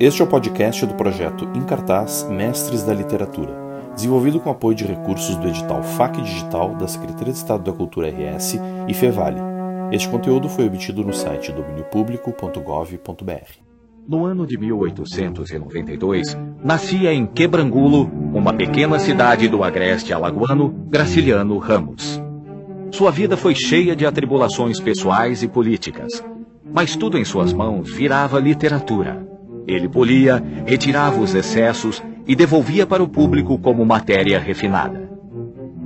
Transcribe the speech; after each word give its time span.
Este 0.00 0.22
é 0.22 0.24
o 0.24 0.28
podcast 0.28 0.84
do 0.86 0.94
projeto 0.94 1.48
Em 1.54 1.62
Cartaz 1.62 2.26
Mestres 2.28 2.82
da 2.82 2.92
Literatura, 2.92 3.54
desenvolvido 3.94 4.40
com 4.40 4.50
apoio 4.50 4.74
de 4.74 4.84
recursos 4.84 5.36
do 5.36 5.46
edital 5.46 5.84
FAC 5.84 6.20
Digital 6.20 6.74
da 6.74 6.88
Secretaria 6.88 7.32
de 7.32 7.38
Estado 7.38 7.62
da 7.62 7.72
Cultura 7.72 8.08
RS 8.08 8.58
e 8.88 8.94
Fevale. 8.94 9.38
Este 9.92 10.08
conteúdo 10.08 10.48
foi 10.48 10.66
obtido 10.66 11.04
no 11.04 11.12
site 11.12 11.52
dominiopublico.gov.br. 11.52 13.52
No 14.08 14.24
ano 14.24 14.44
de 14.44 14.58
1892, 14.58 16.36
nascia 16.62 17.14
em 17.14 17.24
Quebrangulo, 17.24 18.10
uma 18.34 18.52
pequena 18.52 18.98
cidade 18.98 19.48
do 19.48 19.62
agreste 19.62 20.12
alagoano, 20.12 20.70
Graciliano 20.88 21.56
Ramos. 21.58 22.20
Sua 22.90 23.12
vida 23.12 23.36
foi 23.36 23.54
cheia 23.54 23.94
de 23.94 24.04
atribulações 24.04 24.80
pessoais 24.80 25.44
e 25.44 25.48
políticas, 25.48 26.24
mas 26.64 26.96
tudo 26.96 27.16
em 27.16 27.24
suas 27.24 27.52
mãos 27.52 27.94
virava 27.94 28.40
literatura. 28.40 29.33
Ele 29.66 29.88
polia, 29.88 30.42
retirava 30.66 31.20
os 31.20 31.34
excessos 31.34 32.02
e 32.26 32.34
devolvia 32.34 32.86
para 32.86 33.02
o 33.02 33.08
público 33.08 33.58
como 33.58 33.84
matéria 33.84 34.38
refinada. 34.38 35.08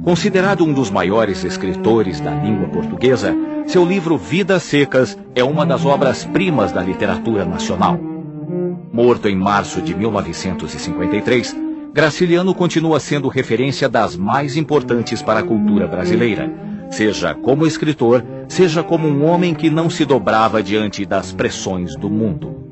Considerado 0.03 0.65
um 0.65 0.73
dos 0.73 0.91
maiores 0.91 1.45
escritores 1.45 2.21
da 2.21 2.31
língua 2.31 2.69
portuguesa, 2.69 3.37
seu 3.67 3.85
livro 3.85 4.17
Vidas 4.17 4.63
Secas 4.63 5.19
é 5.35 5.45
uma 5.45 5.67
das 5.67 5.85
obras-primas 5.85 6.73
da 6.73 6.83
literatura 6.83 7.45
nacional. 7.45 7.99
Morto 8.93 9.29
em 9.29 9.37
março 9.37 9.83
de 9.83 9.95
1953, 9.95 11.55
Graciliano 11.93 12.55
continua 12.55 13.01
sendo 13.01 13.29
referência 13.29 13.89
das 13.89 14.17
mais 14.17 14.57
importantes 14.57 15.21
para 15.21 15.41
a 15.41 15.43
cultura 15.43 15.87
brasileira, 15.87 16.51
seja 16.91 17.35
como 17.35 17.67
escritor, 17.67 18.25
seja 18.49 18.83
como 18.83 19.07
um 19.07 19.25
homem 19.25 19.55
que 19.55 19.69
não 19.69 19.91
se 19.91 20.05
dobrava 20.05 20.63
diante 20.63 21.05
das 21.05 21.33
pressões 21.33 21.95
do 21.97 22.09
mundo. 22.09 22.68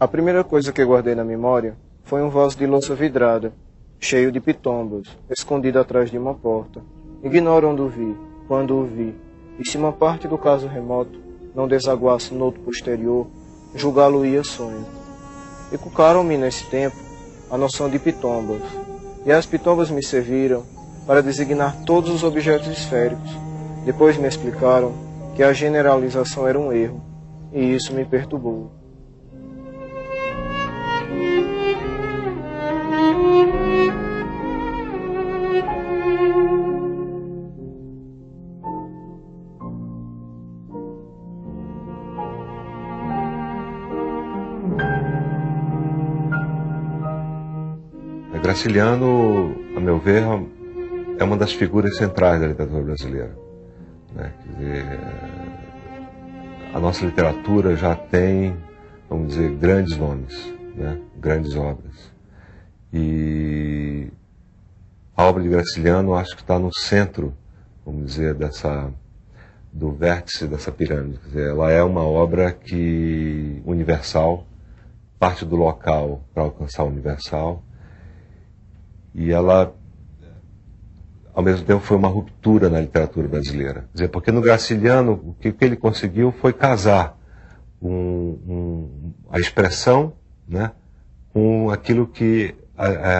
A 0.00 0.06
primeira 0.06 0.44
coisa 0.44 0.72
que 0.72 0.84
guardei 0.84 1.16
na 1.16 1.24
memória 1.24 1.76
foi 2.04 2.22
um 2.22 2.30
vaso 2.30 2.56
de 2.56 2.64
louça 2.64 2.94
vidrada, 2.94 3.52
cheio 3.98 4.30
de 4.30 4.40
pitombas, 4.40 5.08
escondido 5.28 5.80
atrás 5.80 6.08
de 6.08 6.16
uma 6.16 6.34
porta. 6.34 6.80
Ignoro 7.20 7.70
onde 7.70 7.82
o 7.82 7.88
vi, 7.88 8.16
quando 8.46 8.76
o 8.76 8.84
vi, 8.84 9.12
e 9.58 9.68
se 9.68 9.76
uma 9.76 9.90
parte 9.90 10.28
do 10.28 10.38
caso 10.38 10.68
remoto 10.68 11.18
não 11.52 11.66
desaguasse 11.66 12.32
no 12.32 12.44
outro 12.44 12.60
posterior, 12.60 13.26
julgá-lo-ia 13.74 14.44
sonho. 14.44 14.86
E 15.72 15.76
cucaram-me 15.76 16.38
nesse 16.38 16.64
tempo 16.66 16.96
a 17.50 17.58
noção 17.58 17.90
de 17.90 17.98
pitombas, 17.98 18.62
e 19.26 19.32
as 19.32 19.46
pitombas 19.46 19.90
me 19.90 20.00
serviram 20.04 20.62
para 21.08 21.24
designar 21.24 21.74
todos 21.84 22.10
os 22.10 22.22
objetos 22.22 22.68
esféricos. 22.68 23.32
Depois 23.84 24.16
me 24.16 24.28
explicaram 24.28 24.92
que 25.34 25.42
a 25.42 25.52
generalização 25.52 26.46
era 26.46 26.56
um 26.56 26.72
erro, 26.72 27.02
e 27.52 27.74
isso 27.74 27.92
me 27.92 28.04
perturbou. 28.04 28.77
Graciliano, 48.40 49.56
a 49.76 49.80
meu 49.80 49.98
ver, 49.98 50.22
é 51.18 51.24
uma 51.24 51.36
das 51.36 51.52
figuras 51.52 51.96
centrais 51.96 52.40
da 52.40 52.46
literatura 52.46 52.82
brasileira. 52.82 53.36
Né? 54.14 54.32
Dizer, 54.46 54.84
a 56.72 56.78
nossa 56.78 57.04
literatura 57.04 57.76
já 57.76 57.94
tem, 57.94 58.56
vamos 59.08 59.28
dizer, 59.28 59.50
grandes 59.56 59.96
nomes, 59.96 60.54
né? 60.74 61.00
grandes 61.16 61.56
obras. 61.56 62.12
E 62.92 64.08
a 65.16 65.24
obra 65.24 65.42
de 65.42 65.48
Graciliano 65.48 66.14
acho 66.14 66.34
que 66.36 66.42
está 66.42 66.58
no 66.58 66.72
centro, 66.72 67.34
vamos 67.84 68.06
dizer, 68.06 68.34
dessa 68.34 68.90
do 69.72 69.92
vértice 69.92 70.46
dessa 70.46 70.72
pirâmide. 70.72 71.18
Dizer, 71.26 71.50
ela 71.50 71.70
é 71.70 71.82
uma 71.82 72.02
obra 72.02 72.52
que 72.52 73.60
universal, 73.66 74.46
parte 75.18 75.44
do 75.44 75.56
local 75.56 76.22
para 76.32 76.44
alcançar 76.44 76.84
o 76.84 76.88
universal 76.88 77.62
e 79.18 79.32
ela, 79.32 79.74
ao 81.34 81.42
mesmo 81.42 81.66
tempo, 81.66 81.80
foi 81.80 81.96
uma 81.96 82.06
ruptura 82.06 82.70
na 82.70 82.80
literatura 82.80 83.26
brasileira. 83.26 83.80
Quer 83.80 83.94
dizer, 83.94 84.08
porque 84.08 84.30
no 84.30 84.40
Graciliano, 84.40 85.12
o 85.12 85.34
que, 85.34 85.52
ele 85.60 85.74
conseguiu 85.74 86.30
foi 86.30 86.52
casar 86.52 87.18
um, 87.82 87.90
um, 87.90 89.12
a 89.28 89.40
expressão 89.40 90.12
né, 90.48 90.70
com 91.32 91.68
aquilo 91.68 92.06
que 92.06 92.54
a, 92.76 92.86
a, 92.86 93.14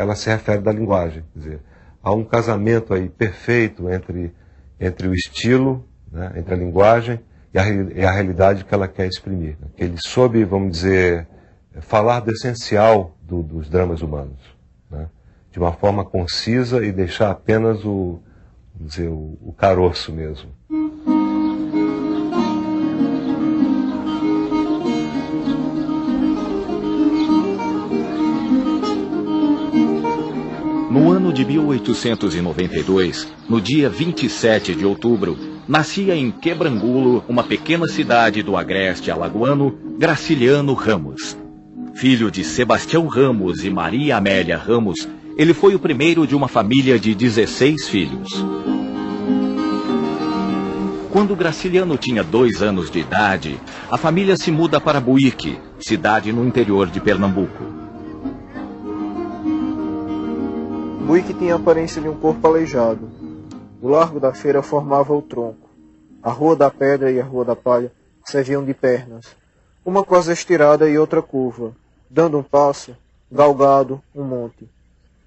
ela 0.00 0.16
se 0.16 0.28
refere 0.28 0.60
da 0.60 0.72
linguagem. 0.72 1.22
Quer 1.32 1.38
dizer, 1.38 1.60
há 2.02 2.12
um 2.12 2.24
casamento 2.24 2.92
aí 2.92 3.08
perfeito 3.08 3.88
entre, 3.88 4.34
entre 4.80 5.06
o 5.06 5.14
estilo, 5.14 5.84
né, 6.10 6.32
entre 6.34 6.52
a 6.52 6.56
linguagem 6.56 7.20
e 7.54 7.58
a, 7.60 7.68
e 7.68 8.04
a 8.04 8.10
realidade 8.10 8.64
que 8.64 8.74
ela 8.74 8.88
quer 8.88 9.06
exprimir. 9.06 9.56
Ele 9.78 9.98
soube, 9.98 10.44
vamos 10.44 10.72
dizer, 10.72 11.28
falar 11.80 12.18
do 12.18 12.32
essencial 12.32 13.16
do, 13.22 13.40
dos 13.40 13.70
dramas 13.70 14.02
humanos. 14.02 14.53
De 15.54 15.60
uma 15.60 15.72
forma 15.72 16.04
concisa 16.04 16.84
e 16.84 16.90
deixar 16.90 17.30
apenas 17.30 17.84
o, 17.84 18.18
dizer, 18.74 19.06
o, 19.06 19.38
o 19.40 19.54
caroço 19.56 20.12
mesmo. 20.12 20.50
No 30.90 31.12
ano 31.12 31.32
de 31.32 31.44
1892, 31.44 33.32
no 33.48 33.60
dia 33.60 33.88
27 33.88 34.74
de 34.74 34.84
outubro, 34.84 35.38
nascia 35.68 36.16
em 36.16 36.32
Quebrangulo, 36.32 37.24
uma 37.28 37.44
pequena 37.44 37.86
cidade 37.86 38.42
do 38.42 38.56
agreste 38.56 39.08
alagoano, 39.08 39.78
Graciliano 40.00 40.74
Ramos. 40.74 41.38
Filho 41.94 42.28
de 42.28 42.42
Sebastião 42.42 43.06
Ramos 43.06 43.62
e 43.62 43.70
Maria 43.70 44.16
Amélia 44.16 44.58
Ramos, 44.58 45.08
ele 45.36 45.52
foi 45.52 45.74
o 45.74 45.78
primeiro 45.78 46.26
de 46.26 46.36
uma 46.36 46.46
família 46.46 46.98
de 46.98 47.14
16 47.14 47.88
filhos. 47.88 48.28
Quando 51.10 51.36
Graciliano 51.36 51.96
tinha 51.96 52.22
dois 52.22 52.62
anos 52.62 52.90
de 52.90 53.00
idade, 53.00 53.60
a 53.90 53.96
família 53.96 54.36
se 54.36 54.50
muda 54.50 54.80
para 54.80 55.00
Buíque, 55.00 55.58
cidade 55.78 56.32
no 56.32 56.44
interior 56.44 56.88
de 56.88 57.00
Pernambuco. 57.00 57.62
Buíque 61.06 61.34
tinha 61.34 61.54
a 61.54 61.56
aparência 61.56 62.00
de 62.00 62.08
um 62.08 62.16
corpo 62.16 62.46
aleijado. 62.46 63.10
O 63.80 63.88
largo 63.88 64.18
da 64.18 64.32
feira 64.32 64.62
formava 64.62 65.14
o 65.14 65.22
tronco. 65.22 65.68
A 66.22 66.30
Rua 66.30 66.56
da 66.56 66.70
Pedra 66.70 67.12
e 67.12 67.20
a 67.20 67.24
Rua 67.24 67.44
da 67.44 67.54
Palha 67.54 67.92
serviam 68.24 68.64
de 68.64 68.72
pernas, 68.72 69.36
uma 69.84 70.02
quase 70.02 70.32
estirada 70.32 70.88
e 70.88 70.96
outra 70.96 71.20
curva, 71.20 71.76
dando 72.08 72.38
um 72.38 72.42
passo, 72.42 72.96
galgado, 73.30 74.00
um 74.14 74.24
monte. 74.24 74.73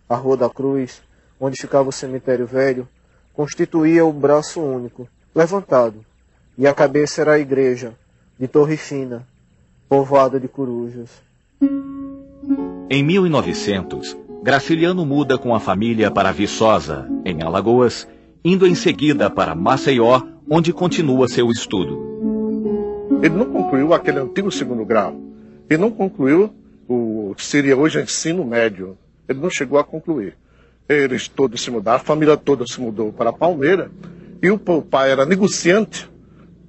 A 0.09 0.15
Rua 0.15 0.37
da 0.37 0.49
Cruz, 0.49 1.01
onde 1.39 1.59
ficava 1.59 1.89
o 1.89 1.91
cemitério 1.91 2.45
velho, 2.45 2.87
constituía 3.33 4.05
o 4.05 4.13
braço 4.13 4.61
único, 4.61 5.07
levantado, 5.35 6.03
e 6.57 6.65
a 6.65 6.73
cabeça 6.73 7.21
era 7.21 7.33
a 7.33 7.39
igreja, 7.39 7.93
de 8.39 8.47
torre 8.47 8.77
fina, 8.77 9.27
povoada 9.87 10.39
de 10.39 10.47
corujas. 10.47 11.09
Em 12.89 13.03
1900, 13.03 14.17
Graciliano 14.41 15.05
muda 15.05 15.37
com 15.37 15.53
a 15.53 15.59
família 15.59 16.09
para 16.09 16.31
Viçosa, 16.31 17.07
em 17.25 17.43
Alagoas, 17.43 18.07
indo 18.43 18.65
em 18.65 18.75
seguida 18.75 19.29
para 19.29 19.53
Maceió, 19.53 20.21
onde 20.49 20.71
continua 20.71 21.27
seu 21.27 21.51
estudo. 21.51 22.07
Ele 23.21 23.35
não 23.35 23.51
concluiu 23.51 23.93
aquele 23.93 24.19
antigo 24.19 24.51
segundo 24.51 24.85
grau. 24.85 25.19
Ele 25.69 25.81
não 25.81 25.91
concluiu 25.91 26.53
o 26.87 27.33
que 27.35 27.43
seria 27.43 27.75
hoje 27.75 28.01
ensino 28.01 28.45
médio. 28.45 28.97
Ele 29.27 29.39
não 29.39 29.49
chegou 29.49 29.77
a 29.77 29.83
concluir. 29.83 30.35
Eles 30.87 31.27
todos 31.27 31.61
se 31.61 31.69
mudaram, 31.69 31.97
a 31.97 32.03
família 32.03 32.37
toda 32.37 32.65
se 32.65 32.79
mudou 32.79 33.11
para 33.11 33.33
Palmeira, 33.33 33.91
e 34.41 34.49
o 34.49 34.57
pai 34.57 35.11
era 35.11 35.25
negociante. 35.25 36.09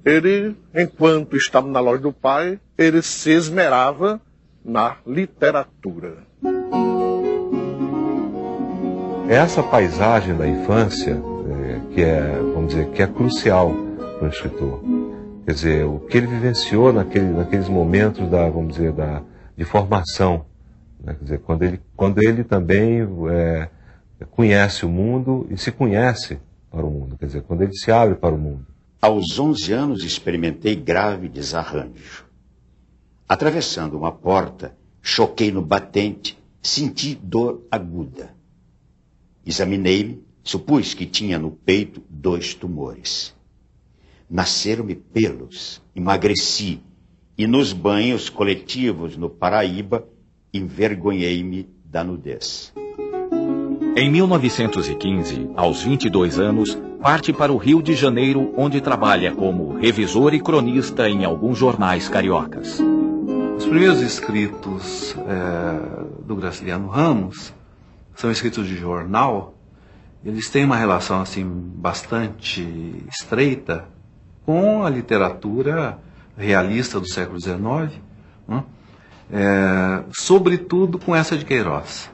Ele, 0.03 0.55
enquanto 0.75 1.37
estava 1.37 1.67
na 1.67 1.79
loja 1.79 2.01
do 2.01 2.11
pai, 2.11 2.59
ele 2.77 3.01
se 3.01 3.31
esmerava 3.31 4.19
na 4.63 4.97
literatura. 5.05 6.17
Essa 9.29 9.61
paisagem 9.61 10.35
da 10.35 10.47
infância, 10.47 11.11
é, 11.11 11.93
que 11.93 12.01
é, 12.01 12.39
vamos 12.53 12.69
dizer, 12.69 12.89
que 12.89 13.03
é 13.03 13.07
crucial 13.07 13.71
para 14.17 14.27
o 14.27 14.29
escritor. 14.29 14.81
Quer 15.45 15.53
dizer, 15.53 15.85
o 15.85 15.99
que 15.99 16.17
ele 16.17 16.27
vivenciou 16.27 16.91
naquele, 16.91 17.29
naqueles 17.29 17.69
momentos 17.69 18.29
da, 18.29 18.49
vamos 18.49 18.73
dizer, 18.73 18.91
da, 18.91 19.21
de 19.55 19.63
formação 19.65 20.45
né? 21.03 21.13
Quer 21.13 21.23
dizer, 21.23 21.39
quando 21.39 21.63
ele, 21.63 21.81
quando 21.95 22.21
ele 22.21 22.43
também 22.43 23.01
é, 23.31 23.69
conhece 24.31 24.85
o 24.85 24.89
mundo 24.89 25.47
e 25.49 25.57
se 25.57 25.71
conhece 25.71 26.39
para 26.69 26.85
o 26.85 26.91
mundo, 26.91 27.17
quer 27.17 27.25
dizer, 27.25 27.41
quando 27.43 27.61
ele 27.61 27.73
se 27.73 27.91
abre 27.91 28.15
para 28.15 28.35
o 28.35 28.37
mundo. 28.37 28.65
Aos 29.01 29.39
11 29.39 29.71
anos 29.71 30.03
experimentei 30.03 30.75
grave 30.75 31.29
desarranjo. 31.29 32.25
Atravessando 33.27 33.97
uma 33.97 34.11
porta, 34.11 34.75
choquei 35.01 35.51
no 35.51 35.61
batente, 35.61 36.37
senti 36.61 37.15
dor 37.15 37.65
aguda. 37.71 38.35
Examinei-me, 39.45 40.23
supus 40.43 40.93
que 40.93 41.05
tinha 41.05 41.39
no 41.39 41.51
peito 41.51 42.03
dois 42.09 42.53
tumores. 42.53 43.33
Nasceram-me 44.29 44.95
pelos, 44.95 45.81
emagreci, 45.95 46.81
e 47.37 47.47
nos 47.47 47.71
banhos 47.71 48.29
coletivos 48.29 49.15
no 49.15 49.29
Paraíba, 49.29 50.05
envergonhei-me 50.53 51.69
da 51.85 52.03
nudez. 52.03 52.73
Em 53.95 54.09
1915, 54.09 55.49
aos 55.55 55.81
22 55.83 56.39
anos, 56.39 56.77
parte 57.01 57.33
para 57.33 57.51
o 57.51 57.57
Rio 57.57 57.81
de 57.81 57.95
Janeiro, 57.95 58.53
onde 58.55 58.79
trabalha 58.81 59.33
como 59.33 59.77
revisor 59.77 60.33
e 60.33 60.39
cronista 60.39 61.09
em 61.09 61.25
alguns 61.25 61.57
jornais 61.57 62.07
cariocas. 62.07 62.79
Os 63.57 63.65
primeiros 63.65 64.01
escritos 64.01 65.15
é, 65.17 66.23
do 66.25 66.35
Graciliano 66.35 66.87
Ramos 66.87 67.53
são 68.15 68.31
escritos 68.31 68.67
de 68.67 68.77
jornal. 68.77 69.53
Eles 70.23 70.49
têm 70.49 70.65
uma 70.65 70.77
relação 70.77 71.21
assim 71.21 71.45
bastante 71.45 73.03
estreita 73.09 73.85
com 74.45 74.83
a 74.83 74.89
literatura 74.89 75.99
realista 76.37 76.99
do 76.99 77.07
século 77.07 77.39
XIX, 77.39 77.99
né? 78.47 78.63
É, 79.31 80.03
sobretudo 80.11 80.97
com 80.97 81.15
essa 81.15 81.37
de 81.37 81.45
Queiroz. 81.45 82.11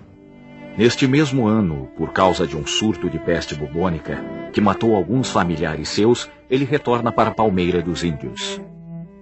Neste 0.78 1.08
mesmo 1.08 1.48
ano, 1.48 1.90
por 1.98 2.12
causa 2.12 2.46
de 2.46 2.58
um 2.58 2.68
surto 2.68 3.10
de 3.10 3.18
peste 3.18 3.56
bubônica 3.56 4.22
que 4.52 4.60
matou 4.60 4.94
alguns 4.94 5.30
familiares 5.30 5.88
seus, 5.88 6.30
ele 6.50 6.66
retorna 6.66 7.12
para 7.12 7.32
Palmeira 7.32 7.82
dos 7.82 8.04
Índios. 8.04 8.60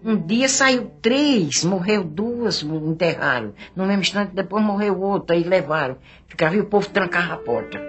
Um 0.04 0.18
dia 0.18 0.50
saiu 0.50 0.92
três, 1.01 1.63
morreu 1.63 2.04
duas, 2.04 2.62
enterraram. 2.63 3.54
No 3.75 3.86
mesmo 3.86 4.01
instante, 4.01 4.34
depois 4.34 4.63
morreu 4.63 5.00
outra 5.00 5.36
e 5.36 5.44
levaram. 5.44 5.98
Ficava 6.28 6.56
e 6.56 6.60
o 6.60 6.66
povo 6.66 6.90
trancava 6.90 7.36
a 7.36 7.38
porta. 7.38 7.80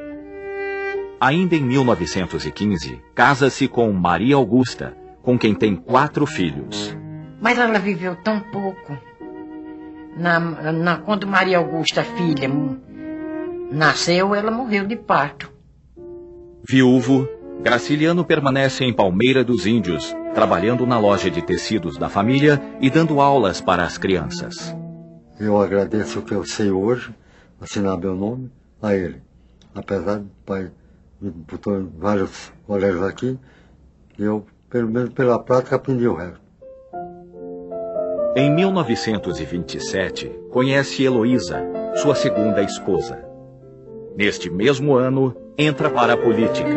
Ainda 1.21 1.57
em 1.57 1.63
1915, 1.63 3.01
casa-se 3.15 3.67
com 3.67 3.91
Maria 3.93 4.37
Augusta, 4.37 4.97
com 5.23 5.39
quem 5.39 5.55
tem 5.55 5.75
quatro 5.75 6.27
filhos. 6.27 6.95
Mas 7.41 7.59
ela 7.59 7.79
viveu 7.79 8.15
tão 8.17 8.39
pouco. 8.41 8.97
Na, 10.17 10.39
na, 10.39 10.99
quando 10.99 11.27
Maria 11.27 11.59
Augusta, 11.59 12.05
filha, 12.05 12.49
nasceu, 13.71 14.35
ela 14.35 14.51
morreu 14.51 14.87
de 14.87 14.97
parto. 14.97 15.53
Viúvo, 16.67 17.29
Graciliano 17.61 18.25
permanece 18.25 18.85
em 18.85 18.93
Palmeira 18.93 19.45
dos 19.45 19.67
Índios, 19.67 20.15
trabalhando 20.35 20.87
na 20.87 20.99
loja 20.99 21.31
de 21.31 21.43
tecidos 21.43 21.97
da 21.97 22.09
família 22.09 22.61
e 22.81 22.91
dando 22.91 23.21
aulas 23.21 23.61
para 23.61 23.85
as 23.85 23.99
crianças. 23.99 24.75
Eu 25.39 25.61
agradeço 25.61 26.21
o 26.21 26.23
que 26.23 26.35
eu 26.35 26.45
sei 26.45 26.71
hoje, 26.71 27.15
assinar 27.61 27.99
meu 27.99 28.15
nome 28.15 28.51
a 28.81 28.95
ele. 28.95 29.21
Apesar 29.75 30.19
do 30.19 30.31
pai 30.47 30.71
me 31.21 31.31
botou 31.31 31.81
em 31.81 31.91
vários 31.99 32.53
colégios 32.67 33.03
aqui, 33.03 33.39
eu, 34.19 34.47
pelo 34.71 34.89
menos 34.89 35.11
pela 35.11 35.39
prática, 35.39 35.77
aprendi 35.77 36.07
o 36.07 36.15
resto. 36.15 36.44
Em 38.37 38.51
1927, 38.53 40.29
conhece 40.51 41.05
Heloísa, 41.05 41.63
sua 41.95 42.17
segunda 42.17 42.63
esposa. 42.63 43.25
Neste 44.17 44.51
mesmo 44.51 44.97
ano, 44.97 45.37
entra 45.57 45.89
para 45.89 46.15
a 46.15 46.17
política. 46.17 46.69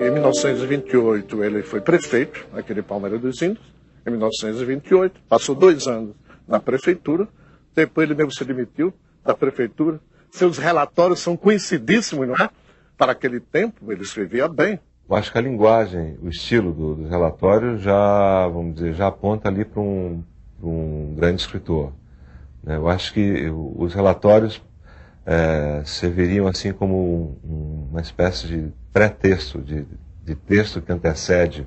Em 0.00 0.10
1928, 0.10 1.44
ele 1.44 1.62
foi 1.62 1.80
prefeito 1.80 2.44
aqui 2.52 2.74
de 2.74 2.82
Palmeira 2.82 3.20
dos 3.20 3.40
Índios. 3.40 3.64
Em 4.04 4.10
1928, 4.10 5.20
passou 5.28 5.54
dois 5.54 5.86
anos 5.86 6.16
na 6.48 6.58
prefeitura. 6.58 7.28
Depois 7.72 8.10
ele 8.10 8.18
mesmo 8.18 8.32
se 8.32 8.44
demitiu 8.44 8.92
da 9.24 9.34
prefeitura. 9.34 10.00
Seus 10.28 10.58
relatórios 10.58 11.20
são 11.20 11.36
conhecidíssimos, 11.36 12.26
não 12.26 12.34
é? 12.34 12.50
Para 12.96 13.12
aquele 13.12 13.38
tempo, 13.38 13.92
ele 13.92 14.02
escrevia 14.02 14.48
bem. 14.48 14.80
Eu 15.08 15.14
acho 15.14 15.30
que 15.30 15.38
a 15.38 15.40
linguagem, 15.40 16.18
o 16.20 16.28
estilo 16.28 16.72
do, 16.72 16.96
do 16.96 17.08
relatório 17.08 17.78
já, 17.78 18.48
vamos 18.48 18.74
dizer, 18.74 18.94
já 18.94 19.06
aponta 19.06 19.48
ali 19.48 19.64
para 19.64 19.80
um, 19.80 20.20
um 20.62 21.14
grande 21.14 21.40
escritor. 21.40 21.92
Né? 22.62 22.76
Eu 22.76 22.88
acho 22.88 23.12
que 23.12 23.48
os 23.50 23.94
relatórios 23.94 24.62
é, 25.24 25.82
serviriam 25.84 26.46
assim 26.46 26.72
como 26.72 27.38
um, 27.44 27.88
uma 27.90 28.00
espécie 28.00 28.46
de 28.46 28.72
pré-texto, 28.92 29.60
de, 29.60 29.86
de 30.24 30.34
texto 30.34 30.80
que 30.80 30.90
antecede 30.90 31.66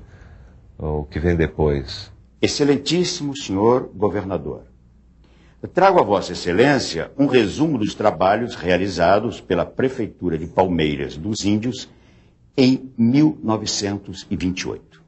o 0.78 1.04
que 1.04 1.20
vem 1.20 1.36
depois. 1.36 2.10
Excelentíssimo 2.40 3.36
senhor 3.36 3.90
governador, 3.94 4.64
trago 5.72 6.00
a 6.00 6.02
Vossa 6.02 6.32
Excelência 6.32 7.12
um 7.16 7.26
resumo 7.26 7.78
dos 7.78 7.94
trabalhos 7.94 8.56
realizados 8.56 9.40
pela 9.40 9.64
Prefeitura 9.64 10.36
de 10.36 10.46
Palmeiras 10.46 11.16
dos 11.16 11.44
Índios 11.44 11.88
em 12.56 12.92
1928. 12.98 15.00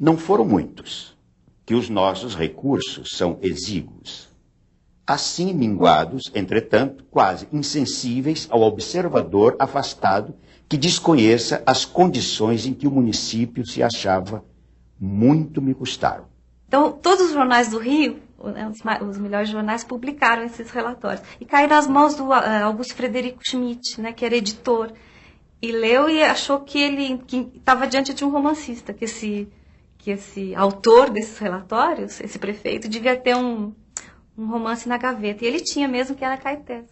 Não 0.00 0.16
foram 0.16 0.46
muitos, 0.46 1.17
que 1.68 1.74
os 1.74 1.90
nossos 1.90 2.34
recursos 2.34 3.10
são 3.12 3.38
exíguos 3.42 4.26
assim 5.06 5.52
minguados, 5.52 6.30
entretanto, 6.34 7.04
quase 7.10 7.46
insensíveis 7.52 8.48
ao 8.50 8.62
observador 8.62 9.54
afastado 9.58 10.34
que 10.66 10.78
desconheça 10.78 11.62
as 11.66 11.84
condições 11.84 12.64
em 12.64 12.72
que 12.72 12.88
o 12.88 12.90
município 12.90 13.66
se 13.66 13.82
achava, 13.82 14.42
muito 14.98 15.60
me 15.60 15.74
custaram. 15.74 16.24
Então, 16.66 16.90
todos 16.90 17.26
os 17.26 17.32
jornais 17.34 17.68
do 17.68 17.78
Rio, 17.78 18.18
né, 18.42 18.72
os, 19.02 19.18
melhores 19.18 19.50
jornais, 19.50 19.84
publicaram 19.84 20.44
esses 20.44 20.70
relatórios. 20.70 21.22
E 21.38 21.44
caíram 21.44 21.76
nas 21.76 21.86
mãos 21.86 22.14
do 22.14 22.28
uh, 22.28 22.64
Augusto 22.64 22.94
Frederico 22.94 23.40
Schmidt, 23.46 24.00
né, 24.00 24.14
que 24.14 24.24
era 24.24 24.36
editor. 24.36 24.90
E 25.60 25.70
leu 25.70 26.08
e 26.08 26.22
achou 26.22 26.60
que 26.60 26.78
ele 26.78 27.20
estava 27.54 27.86
diante 27.86 28.14
de 28.14 28.24
um 28.24 28.30
romancista, 28.30 28.94
que 28.94 29.04
esse, 29.04 29.48
que 30.08 30.12
esse 30.12 30.54
autor 30.54 31.10
desses 31.10 31.38
relatórios, 31.38 32.18
esse 32.22 32.38
prefeito, 32.38 32.88
devia 32.88 33.14
ter 33.14 33.36
um, 33.36 33.74
um 34.38 34.46
romance 34.48 34.88
na 34.88 34.96
gaveta. 34.96 35.44
E 35.44 35.46
ele 35.46 35.60
tinha 35.60 35.86
mesmo 35.86 36.16
que 36.16 36.24
era 36.24 36.38
Caetés. 36.38 36.86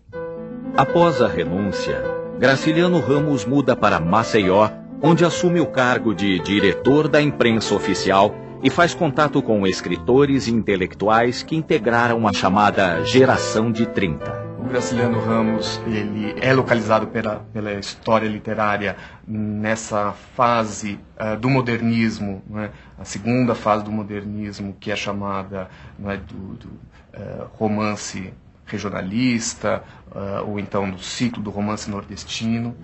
Após 0.77 1.23
a 1.23 1.27
renúncia, 1.27 2.03
Graciliano 2.39 3.01
Ramos 3.01 3.47
muda 3.47 3.75
para 3.75 3.99
Maceió, 3.99 4.69
onde 5.01 5.25
assume 5.25 5.61
o 5.61 5.67
cargo 5.67 6.15
de 6.15 6.39
diretor 6.41 7.09
da 7.09 7.23
imprensa 7.23 7.75
oficial 7.75 8.35
e 8.63 8.69
faz 8.69 8.95
contato 8.95 9.41
com 9.41 9.67
escritores 9.67 10.47
e 10.47 10.53
intelectuais 10.53 11.43
que 11.43 11.57
integraram 11.57 12.29
a 12.29 12.35
chamada 12.35 13.03
Geração 13.03 13.73
de 13.73 13.87
30. 13.87 14.36
Graciliano 14.67 15.21
Ramos 15.21 15.81
ele 15.87 16.35
é 16.41 16.53
localizado 16.53 17.07
pela, 17.07 17.45
pela 17.53 17.73
história 17.75 18.29
literária 18.29 18.97
nessa 19.27 20.13
fase 20.35 20.99
uh, 21.19 21.37
do 21.37 21.49
modernismo, 21.49 22.43
é? 22.57 22.71
a 22.99 23.05
segunda 23.05 23.55
fase 23.55 23.85
do 23.85 23.93
modernismo, 23.93 24.77
que 24.79 24.91
é 24.91 24.97
chamada 24.97 25.69
é, 26.05 26.17
do, 26.17 26.55
do 26.55 26.69
uh, 26.69 27.49
romance 27.59 28.33
regionalista, 28.67 29.83
uh, 30.11 30.49
ou 30.51 30.59
então 30.59 30.91
do 30.91 30.99
ciclo 30.99 31.43
do 31.43 31.51
romance 31.51 31.89
nordestino. 31.89 32.75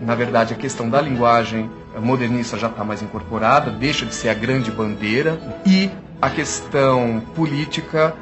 Na 0.00 0.14
verdade, 0.14 0.52
a 0.52 0.56
questão 0.56 0.90
da 0.90 1.00
linguagem 1.00 1.70
modernista 2.00 2.58
já 2.58 2.68
está 2.68 2.82
mais 2.84 3.00
incorporada, 3.00 3.70
deixa 3.70 4.04
de 4.04 4.14
ser 4.14 4.28
a 4.28 4.34
grande 4.34 4.70
bandeira, 4.70 5.38
e 5.64 5.90
a 6.20 6.28
questão 6.28 7.20
política 7.34 8.14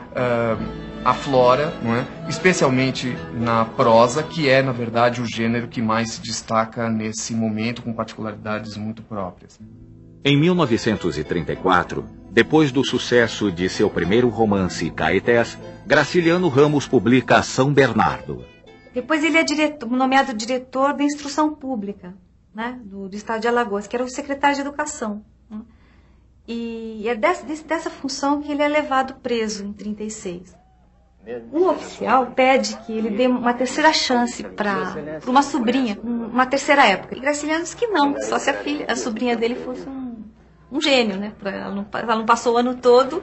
aflora, 1.05 1.73
não 1.83 1.95
é? 1.97 2.07
especialmente 2.29 3.17
na 3.35 3.65
prosa, 3.65 4.23
que 4.23 4.49
é, 4.49 4.63
na 4.63 4.73
verdade, 4.73 5.21
o 5.21 5.27
gênero 5.27 5.69
que 5.69 5.83
mais 5.83 6.13
se 6.13 6.23
destaca 6.23 6.89
nesse 6.89 7.35
momento, 7.35 7.83
com 7.83 7.93
particularidades 7.93 8.77
muito 8.77 9.03
próprias. 9.03 9.59
Em 10.25 10.37
1934, 10.37 12.05
depois 12.31 12.71
do 12.71 12.85
sucesso 12.85 13.51
de 13.51 13.69
seu 13.69 13.91
primeiro 13.91 14.29
romance, 14.29 14.91
Caetés, 14.91 15.59
Graciliano 15.87 16.49
Ramos 16.49 16.87
publica 16.87 17.43
São 17.43 17.73
Bernardo. 17.73 18.45
Depois 18.95 19.25
ele 19.25 19.39
é 19.39 19.43
diretor, 19.43 19.91
nomeado 19.91 20.33
diretor 20.33 20.93
da 20.95 21.03
instrução 21.03 21.55
pública 21.55 22.15
né, 22.55 22.79
do, 22.85 23.09
do, 23.09 23.17
estado 23.17 23.41
de 23.41 23.49
Alagoas, 23.49 23.87
que 23.87 23.97
era 23.97 24.05
o 24.05 24.09
secretário 24.09 24.55
de 24.55 24.61
Educação. 24.61 25.25
Né? 25.51 25.61
E 26.47 27.09
é 27.09 27.15
dessa, 27.15 27.45
dessa 27.65 27.91
função 27.91 28.43
que 28.43 28.53
ele 28.53 28.63
é 28.63 28.69
levado 28.69 29.15
preso 29.15 29.65
em 29.65 29.73
36. 29.73 30.62
Um 31.53 31.69
oficial 31.69 32.27
pede 32.35 32.77
que 32.79 32.93
ele 32.93 33.11
dê 33.11 33.29
uma 33.29 33.55
terceira 33.55 33.93
chance 33.93 34.43
para 34.43 35.21
uma 35.27 35.43
sobrinha, 35.43 35.97
uma 36.03 36.47
terceira 36.47 36.85
época. 36.85 37.17
E 37.17 37.21
Graciliano 37.21 37.63
disse 37.63 37.77
que 37.77 37.87
não, 37.87 38.21
só 38.21 38.39
se 38.41 38.51
a 38.51 38.55
filha, 38.55 38.87
a 38.89 38.97
sobrinha 38.97 39.37
dele 39.37 39.55
fosse 39.55 39.89
um, 39.89 40.25
um 40.71 40.81
gênio, 40.81 41.17
né? 41.17 41.33
Ela 41.45 41.71
não, 41.71 41.87
ela 41.93 42.17
não 42.17 42.27
passou 42.27 42.55
o 42.55 42.57
ano 42.57 42.75
todo. 42.75 43.23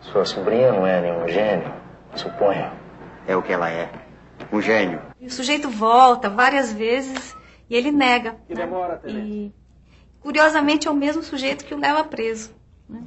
Sua 0.00 0.24
sobrinha 0.24 0.72
não 0.72 0.86
é 0.86 1.00
nenhum 1.02 1.28
gênio, 1.28 1.70
suponho. 2.14 2.72
É 3.26 3.36
o 3.36 3.42
que 3.42 3.52
ela 3.52 3.68
é, 3.70 3.90
um 4.50 4.62
gênio. 4.62 5.02
E 5.20 5.26
o 5.26 5.30
sujeito 5.30 5.68
volta 5.68 6.30
várias 6.30 6.72
vezes 6.72 7.36
e 7.68 7.76
ele 7.76 7.90
nega. 7.90 8.36
E 8.48 8.54
né? 8.54 8.64
demora, 8.64 9.02
E 9.06 9.52
curiosamente 10.20 10.88
é 10.88 10.90
o 10.90 10.94
mesmo 10.94 11.22
sujeito 11.22 11.66
que 11.66 11.74
o 11.74 11.78
leva 11.78 12.02
preso. 12.02 12.54
Né? 12.88 13.02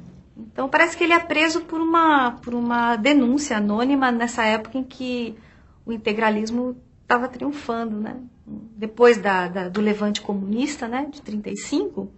Então 0.52 0.68
parece 0.68 0.96
que 0.96 1.04
ele 1.04 1.12
é 1.12 1.18
preso 1.18 1.62
por 1.62 1.80
uma, 1.80 2.32
por 2.32 2.54
uma 2.54 2.96
denúncia 2.96 3.56
anônima 3.56 4.10
nessa 4.10 4.44
época 4.44 4.78
em 4.78 4.84
que 4.84 5.36
o 5.84 5.92
integralismo 5.92 6.76
estava 7.02 7.28
triunfando, 7.28 7.96
né? 7.96 8.16
Depois 8.46 9.18
da, 9.18 9.48
da, 9.48 9.68
do 9.68 9.80
levante 9.80 10.20
comunista, 10.20 10.88
né, 10.88 11.08
de 11.10 11.20
35, 11.22 12.10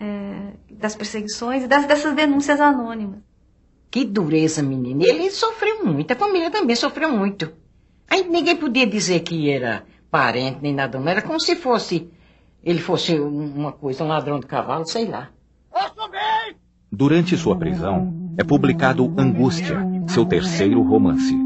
é, 0.00 0.52
das 0.70 0.94
perseguições 0.94 1.64
e 1.64 1.66
das, 1.66 1.86
dessas 1.86 2.14
denúncias 2.14 2.60
anônimas. 2.60 3.20
Que 3.90 4.04
dureza, 4.04 4.62
menina. 4.62 5.04
Ele 5.04 5.30
sofreu 5.30 5.84
muito, 5.84 6.10
a 6.12 6.16
família 6.16 6.50
também 6.50 6.76
sofreu 6.76 7.10
muito. 7.10 7.52
Aí 8.08 8.28
ninguém 8.28 8.56
podia 8.56 8.86
dizer 8.86 9.20
que 9.20 9.50
era 9.50 9.84
parente 10.10 10.58
nem 10.62 10.74
nada, 10.74 10.98
não. 10.98 11.08
Era 11.08 11.22
como 11.22 11.40
se 11.40 11.56
fosse, 11.56 12.10
ele 12.62 12.78
fosse 12.78 13.18
uma 13.18 13.72
coisa, 13.72 14.04
um 14.04 14.08
ladrão 14.08 14.38
de 14.38 14.46
cavalo, 14.46 14.86
sei 14.86 15.06
lá. 15.06 15.30
Durante 16.90 17.36
sua 17.36 17.56
prisão, 17.56 18.32
é 18.38 18.44
publicado 18.44 19.12
Angústia, 19.18 19.76
seu 20.06 20.24
terceiro 20.24 20.80
romance. 20.82 21.36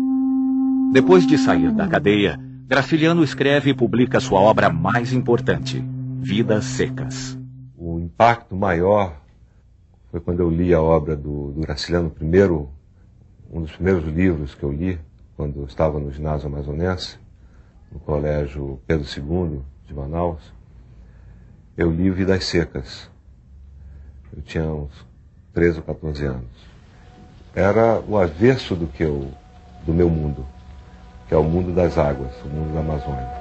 Depois 0.92 1.26
de 1.26 1.38
sair 1.38 1.72
da 1.72 1.88
cadeia, 1.88 2.38
Graciliano 2.68 3.24
escreve 3.24 3.70
e 3.70 3.74
publica 3.74 4.20
sua 4.20 4.38
obra 4.38 4.68
mais 4.68 5.14
importante, 5.14 5.82
Vidas 6.20 6.66
Secas. 6.66 7.38
O 7.74 7.98
impacto 7.98 8.54
maior 8.54 9.18
foi 10.10 10.20
quando 10.20 10.40
eu 10.40 10.50
li 10.50 10.74
a 10.74 10.82
obra 10.82 11.16
do, 11.16 11.52
do 11.52 11.60
Graciliano, 11.62 12.10
primeiro, 12.10 12.68
um 13.50 13.62
dos 13.62 13.72
primeiros 13.72 14.04
livros 14.04 14.54
que 14.54 14.62
eu 14.62 14.70
li, 14.70 15.00
quando 15.38 15.60
eu 15.60 15.64
estava 15.64 15.98
no 15.98 16.12
ginásio 16.12 16.48
amazonense, 16.48 17.18
no 17.90 17.98
colégio 17.98 18.78
Pedro 18.86 19.06
II 19.06 19.62
de 19.86 19.94
Manaus. 19.94 20.52
Eu 21.78 21.90
li 21.90 22.10
Vidas 22.10 22.44
Secas. 22.44 23.10
Eu 24.36 24.42
tinha 24.42 24.64
uns 24.64 25.09
13 25.52 25.78
ou 25.78 25.84
14 25.84 26.24
anos. 26.24 26.70
Era 27.54 28.00
o 28.00 28.16
avesso 28.16 28.76
do 28.76 28.86
que 28.86 29.02
eu, 29.02 29.30
do 29.84 29.92
meu 29.92 30.08
mundo, 30.08 30.46
que 31.28 31.34
é 31.34 31.36
o 31.36 31.42
mundo 31.42 31.74
das 31.74 31.98
águas, 31.98 32.32
o 32.44 32.48
mundo 32.48 32.74
da 32.74 32.80
Amazônia. 32.80 33.40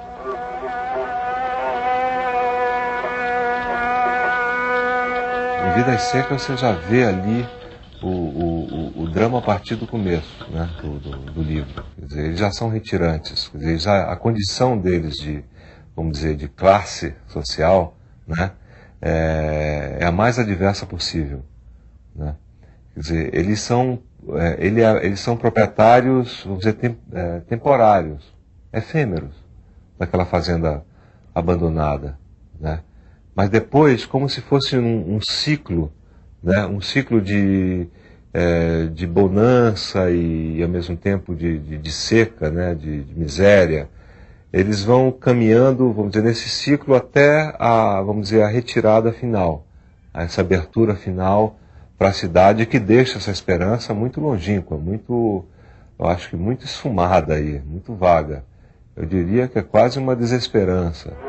Em 5.68 5.74
Vidas 5.76 6.02
Secas 6.04 6.42
você 6.42 6.58
já 6.58 6.72
vê 6.72 7.04
ali 7.04 7.48
o, 8.02 8.08
o, 8.08 9.04
o, 9.04 9.08
drama 9.10 9.40
a 9.40 9.42
partir 9.42 9.76
do 9.76 9.86
começo 9.86 10.50
né, 10.50 10.70
do, 10.82 11.00
do, 11.00 11.18
do, 11.34 11.42
livro. 11.44 11.84
Dizer, 11.98 12.26
eles 12.26 12.40
já 12.40 12.50
são 12.50 12.70
retirantes. 12.70 13.52
Dizer, 13.54 13.78
já, 13.78 14.12
a 14.12 14.16
condição 14.16 14.78
deles 14.78 15.16
de, 15.16 15.44
vamos 15.96 16.14
dizer, 16.14 16.36
de 16.36 16.48
classe 16.48 17.14
social 17.28 17.98
né, 18.26 18.52
é, 19.02 19.98
é 20.00 20.06
a 20.06 20.12
mais 20.12 20.40
adversa 20.40 20.86
possível. 20.86 21.44
Né? 22.20 22.36
Quer 22.94 23.00
dizer, 23.00 23.34
eles 23.34 23.62
são, 23.62 24.00
é, 24.34 24.58
ele, 24.60 24.82
é, 24.82 25.06
eles 25.06 25.22
são 25.22 25.38
proprietários, 25.38 26.44
vamos 26.44 26.60
dizer, 26.60 26.74
tem, 26.74 26.98
é, 27.14 27.40
temporários, 27.42 28.36
efêmeros, 28.74 29.34
daquela 29.98 30.26
fazenda 30.26 30.84
abandonada. 31.34 32.20
Né? 32.60 32.82
Mas 33.34 33.50
depois, 33.50 34.06
como 34.06 34.28
se 34.28 34.42
fosse 34.42 34.78
um, 34.78 35.16
um 35.16 35.22
ciclo, 35.22 35.92
né? 36.44 36.66
um 36.66 36.82
ciclo 36.82 37.22
de, 37.22 37.88
é, 38.34 38.88
de 38.88 39.08
bonança 39.08 40.12
e, 40.12 40.62
ao 40.62 40.68
mesmo 40.68 40.98
tempo 40.98 41.34
de, 41.34 41.58
de, 41.58 41.78
de 41.78 41.92
seca, 41.92 42.50
né? 42.50 42.76
de, 42.76 43.04
de 43.04 43.18
miséria, 43.18 43.88
eles 44.52 44.84
vão 44.84 45.10
caminhando, 45.10 45.94
vamos 45.94 46.12
dizer, 46.12 46.24
nesse 46.26 46.50
ciclo 46.50 46.96
até 46.96 47.56
a, 47.58 48.02
vamos 48.02 48.30
dizer, 48.30 48.42
a 48.42 48.48
retirada 48.48 49.14
final, 49.14 49.66
essa 50.14 50.42
abertura 50.42 50.96
final 50.96 51.58
para 52.00 52.10
a 52.10 52.14
cidade 52.14 52.66
que 52.66 52.80
deixa 52.80 53.18
essa 53.18 53.30
esperança 53.30 53.94
muito 53.94 54.22
longínqua, 54.22 54.78
muito, 54.78 55.44
eu 56.00 56.08
acho 56.08 56.30
que 56.30 56.38
muito 56.38 56.64
esfumada 56.64 57.34
aí, 57.34 57.60
muito 57.60 57.94
vaga. 57.94 58.46
Eu 58.96 59.06
diria 59.06 59.50
que 59.50 59.60
é 59.60 59.62
quase 59.62 60.00
uma 60.00 60.16
desesperança. 60.16 61.29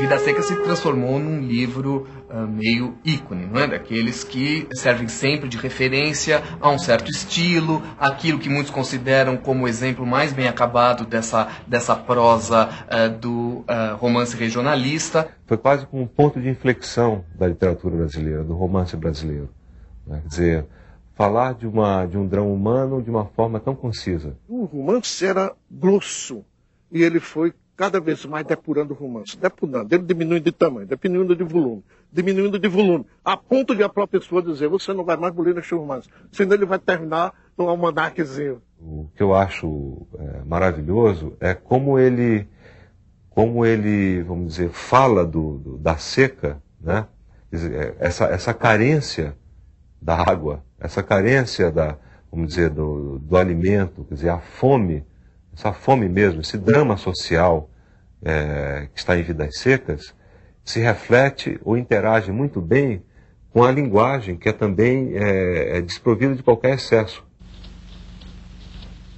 Vida 0.00 0.18
Seca 0.18 0.40
se 0.40 0.56
transformou 0.62 1.18
num 1.18 1.40
livro 1.40 2.06
uh, 2.30 2.48
meio 2.48 2.96
ícone, 3.04 3.44
não 3.44 3.60
é? 3.60 3.66
Daqueles 3.66 4.24
que 4.24 4.66
servem 4.72 5.08
sempre 5.08 5.46
de 5.46 5.58
referência 5.58 6.42
a 6.58 6.70
um 6.70 6.78
certo 6.78 7.10
estilo, 7.10 7.82
aquilo 7.98 8.38
que 8.38 8.48
muitos 8.48 8.72
consideram 8.72 9.36
como 9.36 9.64
o 9.64 9.68
exemplo 9.68 10.06
mais 10.06 10.32
bem 10.32 10.48
acabado 10.48 11.04
dessa, 11.04 11.48
dessa 11.66 11.94
prosa 11.94 12.70
uh, 12.70 13.10
do 13.18 13.58
uh, 13.58 13.94
romance 13.98 14.34
regionalista. 14.34 15.28
Foi 15.46 15.58
quase 15.58 15.86
um 15.92 16.06
ponto 16.06 16.40
de 16.40 16.48
inflexão 16.48 17.22
da 17.34 17.46
literatura 17.46 17.94
brasileira, 17.94 18.42
do 18.42 18.54
romance 18.54 18.96
brasileiro. 18.96 19.50
Né? 20.06 20.20
Quer 20.22 20.28
dizer, 20.28 20.66
falar 21.14 21.52
de, 21.52 21.66
uma, 21.66 22.06
de 22.06 22.16
um 22.16 22.26
drama 22.26 22.48
humano 22.48 23.02
de 23.02 23.10
uma 23.10 23.26
forma 23.26 23.60
tão 23.60 23.76
concisa. 23.76 24.34
O 24.48 24.64
romance 24.64 25.26
era 25.26 25.52
grosso 25.70 26.42
e 26.90 27.02
ele 27.02 27.20
foi 27.20 27.52
cada 27.80 27.98
vez 27.98 28.26
mais 28.26 28.44
depurando 28.44 28.92
o 28.92 28.96
romance, 28.96 29.38
depurando, 29.38 29.94
ele 29.94 30.02
diminuindo 30.02 30.44
de 30.44 30.52
tamanho, 30.52 30.86
diminuindo 30.86 31.34
de 31.34 31.42
volume, 31.42 31.82
diminuindo 32.12 32.58
de 32.58 32.68
volume, 32.68 33.06
a 33.24 33.38
ponto 33.38 33.74
de 33.74 33.82
a 33.82 33.88
própria 33.88 34.20
pessoa 34.20 34.42
dizer, 34.42 34.68
você 34.68 34.92
não 34.92 35.02
vai 35.02 35.16
mais 35.16 35.32
bolir 35.32 35.54
neste 35.54 35.74
romance, 35.74 36.06
senão 36.30 36.52
ele 36.52 36.66
vai 36.66 36.78
terminar 36.78 37.32
num 37.56 37.70
almanaquezinho. 37.70 38.60
O 38.78 39.08
que 39.16 39.22
eu 39.22 39.34
acho 39.34 40.06
é, 40.18 40.42
maravilhoso 40.44 41.34
é 41.40 41.54
como 41.54 41.98
ele, 41.98 42.46
como 43.30 43.64
ele, 43.64 44.22
vamos 44.24 44.48
dizer, 44.48 44.68
fala 44.68 45.24
do, 45.24 45.56
do 45.56 45.78
da 45.78 45.96
seca, 45.96 46.62
né? 46.78 47.06
É, 47.50 47.94
essa, 47.98 48.26
essa 48.26 48.52
carência 48.52 49.34
da 50.02 50.16
água, 50.16 50.62
essa 50.78 51.02
carência 51.02 51.70
da, 51.70 51.96
vamos 52.30 52.48
dizer, 52.48 52.68
do, 52.68 53.18
do 53.20 53.38
alimento, 53.38 54.04
quer 54.04 54.16
dizer, 54.16 54.28
a 54.28 54.38
fome 54.38 55.02
essa 55.52 55.72
fome 55.72 56.08
mesmo, 56.08 56.40
esse 56.40 56.56
drama 56.56 56.96
social 56.96 57.69
é, 58.22 58.88
que 58.92 58.98
está 58.98 59.18
em 59.18 59.22
Vidas 59.22 59.58
Secas, 59.58 60.14
se 60.64 60.80
reflete 60.80 61.58
ou 61.64 61.76
interage 61.76 62.30
muito 62.30 62.60
bem 62.60 63.02
com 63.52 63.64
a 63.64 63.72
linguagem, 63.72 64.36
que 64.36 64.48
é 64.48 64.52
também 64.52 65.12
é, 65.14 65.78
é 65.78 65.80
desprovida 65.80 66.34
de 66.34 66.42
qualquer 66.42 66.74
excesso. 66.74 67.24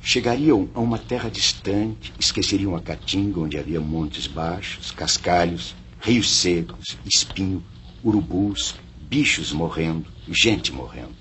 Chegariam 0.00 0.68
a 0.74 0.80
uma 0.80 0.98
terra 0.98 1.30
distante, 1.30 2.12
esqueceriam 2.18 2.74
a 2.74 2.80
caatinga, 2.80 3.40
onde 3.40 3.58
havia 3.58 3.80
montes 3.80 4.26
baixos, 4.26 4.90
cascalhos, 4.90 5.76
rios 6.00 6.34
secos, 6.38 6.98
espinho, 7.04 7.62
urubus, 8.02 8.74
bichos 9.08 9.52
morrendo, 9.52 10.06
gente 10.28 10.72
morrendo. 10.72 11.14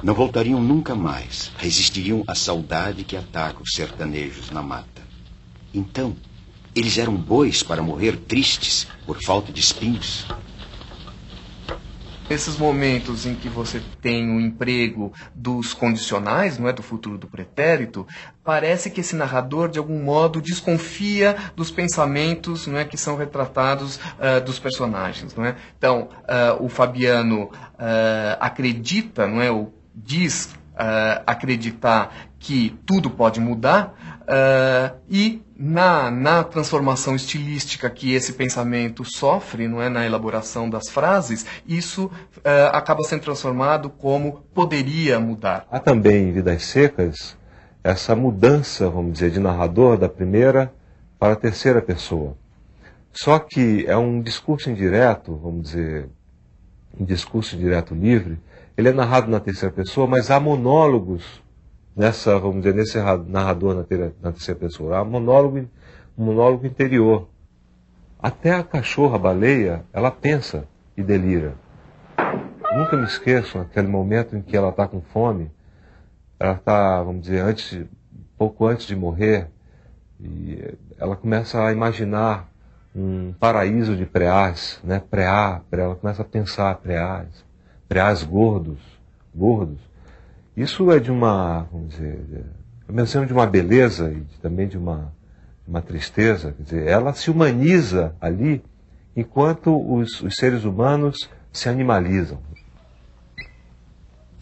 Não 0.00 0.14
voltariam 0.14 0.62
nunca 0.62 0.94
mais, 0.94 1.50
resistiriam 1.58 2.22
à 2.26 2.34
saudade 2.36 3.02
que 3.02 3.16
ataca 3.16 3.62
os 3.62 3.72
sertanejos 3.72 4.50
na 4.52 4.62
mata. 4.62 5.02
Então, 5.74 6.14
eles 6.74 6.98
eram 6.98 7.14
bois 7.14 7.62
para 7.62 7.82
morrer 7.82 8.16
tristes 8.16 8.86
por 9.06 9.22
falta 9.22 9.52
de 9.52 9.60
espinhos. 9.60 10.26
Nesses 12.28 12.58
momentos 12.58 13.24
em 13.24 13.34
que 13.34 13.48
você 13.48 13.80
tem 14.02 14.28
o 14.30 14.38
emprego 14.38 15.14
dos 15.34 15.72
condicionais, 15.72 16.58
não 16.58 16.68
é 16.68 16.72
do 16.74 16.82
futuro 16.82 17.16
do 17.16 17.26
pretérito, 17.26 18.06
parece 18.44 18.90
que 18.90 19.00
esse 19.00 19.16
narrador 19.16 19.70
de 19.70 19.78
algum 19.78 20.02
modo 20.02 20.42
desconfia 20.42 21.36
dos 21.56 21.70
pensamentos, 21.70 22.66
não 22.66 22.78
é, 22.78 22.84
que 22.84 22.98
são 22.98 23.16
retratados 23.16 23.96
uh, 23.96 24.44
dos 24.44 24.58
personagens, 24.58 25.34
não 25.34 25.46
é? 25.46 25.56
Então, 25.78 26.10
uh, 26.24 26.62
o 26.62 26.68
Fabiano 26.68 27.44
uh, 27.44 27.50
acredita, 28.38 29.26
não 29.26 29.40
é, 29.40 29.50
ou 29.50 29.72
diz 29.94 30.54
acreditar 31.26 32.28
que 32.38 32.78
tudo 32.86 33.10
pode 33.10 33.40
mudar 33.40 34.22
e 35.10 35.42
na, 35.58 36.08
na 36.08 36.44
transformação 36.44 37.16
estilística 37.16 37.90
que 37.90 38.14
esse 38.14 38.34
pensamento 38.34 39.04
sofre, 39.04 39.66
não 39.66 39.82
é, 39.82 39.88
na 39.88 40.06
elaboração 40.06 40.70
das 40.70 40.88
frases, 40.88 41.44
isso 41.66 42.06
uh, 42.06 42.70
acaba 42.72 43.02
sendo 43.02 43.22
transformado 43.22 43.90
como 43.90 44.44
poderia 44.54 45.18
mudar. 45.18 45.66
Há 45.68 45.80
também 45.80 46.28
em 46.28 46.32
Vidas 46.32 46.64
Secas 46.64 47.36
essa 47.82 48.14
mudança, 48.14 48.88
vamos 48.88 49.14
dizer, 49.14 49.32
de 49.32 49.40
narrador 49.40 49.98
da 49.98 50.08
primeira 50.08 50.72
para 51.18 51.32
a 51.32 51.36
terceira 51.36 51.82
pessoa. 51.82 52.36
Só 53.12 53.40
que 53.40 53.84
é 53.88 53.96
um 53.96 54.22
discurso 54.22 54.70
indireto, 54.70 55.34
vamos 55.34 55.70
dizer, 55.70 56.08
um 56.98 57.04
discurso 57.04 57.56
direto 57.56 57.94
livre, 57.94 58.38
ele 58.76 58.90
é 58.90 58.92
narrado 58.92 59.28
na 59.28 59.40
terceira 59.40 59.74
pessoa, 59.74 60.06
mas 60.06 60.30
há 60.30 60.38
monólogos 60.38 61.42
nessa, 61.98 62.38
vamos 62.38 62.58
dizer, 62.58 62.74
nesse 62.74 62.96
narrador 63.26 63.74
na, 63.74 63.82
ter, 63.82 64.14
na 64.22 64.30
terceira 64.30 64.60
pessoa. 64.60 65.04
Monólogo, 65.04 65.68
monólogo 66.16 66.64
interior. 66.64 67.28
Até 68.20 68.52
a 68.52 68.62
cachorra 68.62 69.16
a 69.16 69.18
baleia, 69.18 69.84
ela 69.92 70.10
pensa 70.10 70.68
e 70.96 71.02
delira. 71.02 71.54
Nunca 72.76 72.96
me 72.96 73.04
esqueço 73.04 73.58
aquele 73.58 73.88
momento 73.88 74.36
em 74.36 74.42
que 74.42 74.56
ela 74.56 74.68
está 74.68 74.86
com 74.86 75.00
fome. 75.00 75.50
Ela 76.38 76.52
está, 76.52 77.02
vamos 77.02 77.22
dizer, 77.22 77.40
antes, 77.40 77.84
pouco 78.36 78.66
antes 78.66 78.86
de 78.86 78.94
morrer, 78.94 79.48
e 80.20 80.76
ela 80.98 81.16
começa 81.16 81.64
a 81.64 81.72
imaginar 81.72 82.48
um 82.94 83.32
paraíso 83.32 83.96
de 83.96 84.06
preás, 84.06 84.80
né? 84.84 85.00
Preá, 85.10 85.62
ela 85.72 85.96
começa 85.96 86.22
a 86.22 86.24
pensar 86.24 86.76
preás, 86.76 87.44
preás 87.88 88.22
gordos, 88.22 88.78
gordos. 89.34 89.87
Isso 90.58 90.90
é 90.90 90.98
de 90.98 91.08
uma, 91.08 91.68
vamos 91.70 91.90
dizer, 91.90 92.18
eu 92.88 92.92
menciono 92.92 93.28
de 93.28 93.32
uma 93.32 93.46
beleza 93.46 94.10
e 94.10 94.22
também 94.42 94.66
de 94.66 94.76
uma, 94.76 95.14
uma 95.64 95.80
tristeza. 95.80 96.50
Quer 96.50 96.62
dizer, 96.64 96.86
ela 96.88 97.14
se 97.14 97.30
humaniza 97.30 98.16
ali 98.20 98.60
enquanto 99.16 99.70
os, 99.70 100.20
os 100.20 100.34
seres 100.34 100.64
humanos 100.64 101.30
se 101.52 101.68
animalizam. 101.68 102.40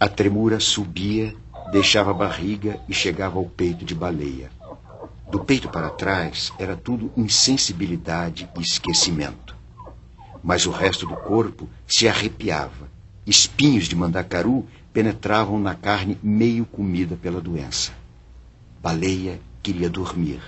A 0.00 0.08
tremura 0.08 0.58
subia, 0.58 1.34
deixava 1.70 2.12
a 2.12 2.14
barriga 2.14 2.80
e 2.88 2.94
chegava 2.94 3.36
ao 3.36 3.44
peito 3.44 3.84
de 3.84 3.94
baleia. 3.94 4.48
Do 5.30 5.44
peito 5.44 5.68
para 5.68 5.90
trás 5.90 6.50
era 6.58 6.74
tudo 6.74 7.12
insensibilidade 7.14 8.48
e 8.56 8.62
esquecimento. 8.62 9.54
Mas 10.42 10.64
o 10.64 10.70
resto 10.70 11.06
do 11.06 11.14
corpo 11.14 11.68
se 11.86 12.08
arrepiava. 12.08 12.88
Espinhos 13.26 13.84
de 13.84 13.94
mandacaru 13.94 14.66
penetravam 14.96 15.60
na 15.60 15.74
carne 15.74 16.16
meio 16.22 16.64
comida 16.64 17.18
pela 17.20 17.38
doença. 17.38 17.92
Baleia 18.82 19.38
queria 19.62 19.90
dormir. 19.90 20.40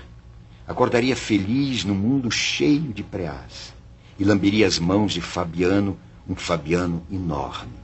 Acordaria 0.67 1.15
feliz 1.15 1.85
no 1.85 1.95
mundo 1.95 2.31
cheio 2.31 2.95
de 2.95 3.03
preás. 3.03 3.75
E 4.19 4.25
lamberia 4.25 4.67
as 4.67 4.79
mãos 4.79 5.13
de 5.13 5.21
Fabiano, 5.21 5.99
um 6.27 6.35
Fabiano 6.35 7.03
enorme. 7.13 7.75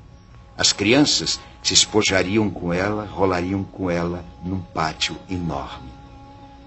As 0.57 0.73
crianças 0.73 1.39
se 1.63 1.75
espojariam 1.75 2.49
com 2.49 2.73
ela, 2.73 3.05
rolariam 3.05 3.63
com 3.63 3.91
ela 3.91 4.25
num 4.43 4.61
pátio 4.61 5.17
enorme 5.29 5.95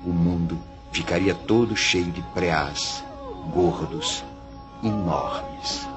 o 0.08 0.14
mundo 0.14 0.58
ficaria 0.92 1.36
todo 1.36 1.76
cheio 1.76 2.10
de 2.12 2.22
preás, 2.34 3.04
gordos, 3.54 4.24
enormes. 4.82 5.88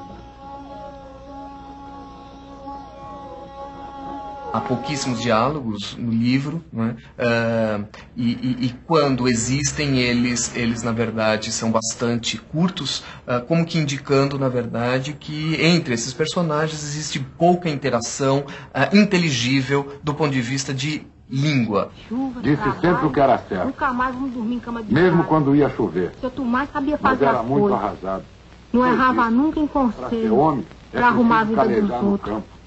Há 4.52 4.61
pouquíssimos 4.61 5.21
diálogos 5.21 5.97
no 5.97 6.11
livro, 6.11 6.62
né? 6.73 6.97
uh, 7.19 7.87
e, 8.16 8.33
e, 8.33 8.66
e, 8.66 8.75
quando 8.85 9.28
existem 9.28 9.99
eles, 9.99 10.57
eles 10.57 10.83
na 10.83 10.90
verdade 10.90 11.52
são 11.52 11.71
bastante 11.71 12.37
curtos, 12.37 12.99
uh, 13.28 13.45
como 13.47 13.64
que 13.64 13.78
indicando 13.78 14.38
na 14.40 14.49
verdade 14.49 15.12
que 15.12 15.54
entre 15.64 15.95
esses 15.95 16.12
personagens 16.12 16.83
existe 16.83 17.21
pouca 17.21 17.71
interação 17.71 18.38
uh, 18.40 18.97
inteligível 18.97 19.95
do 20.02 20.12
ponto 20.14 20.33
de 20.33 20.40
vista 20.42 20.75
de 20.75 21.07
língua. 21.28 21.92
Chuva, 22.09 22.40
Disse 22.42 22.57
trabalho, 22.57 22.80
sempre 22.80 23.07
o 23.07 23.11
que 23.12 23.21
era 23.21 23.38
certo. 23.38 23.66
Nunca 23.66 23.92
mais 23.92 24.14
vamos 24.16 24.33
dormir 24.33 24.57
em 24.57 24.61
cama 24.61 24.83
de 24.83 24.92
Mesmo 24.92 25.19
casa. 25.19 25.28
quando 25.28 25.54
ia 25.54 25.69
chover. 25.71 26.12
Seu 26.21 26.30
Tomás 26.30 26.69
sabia 26.73 26.99
fazer 26.99 27.25
Mas 27.25 27.28
era 27.28 27.40
as 27.40 27.47
muito 27.47 27.69
coisas. 27.69 27.85
arrasado. 27.85 28.25
Não 28.73 28.87
errava 28.87 29.30
nunca 29.30 29.61
em 29.61 29.66
conselho. 29.69 30.64
Para 30.90 31.07
arrumar 31.07 31.40
a 31.40 31.45
vida 31.45 31.80
dos 31.83 31.90
outros. 32.02 32.35
Campo. 32.35 32.60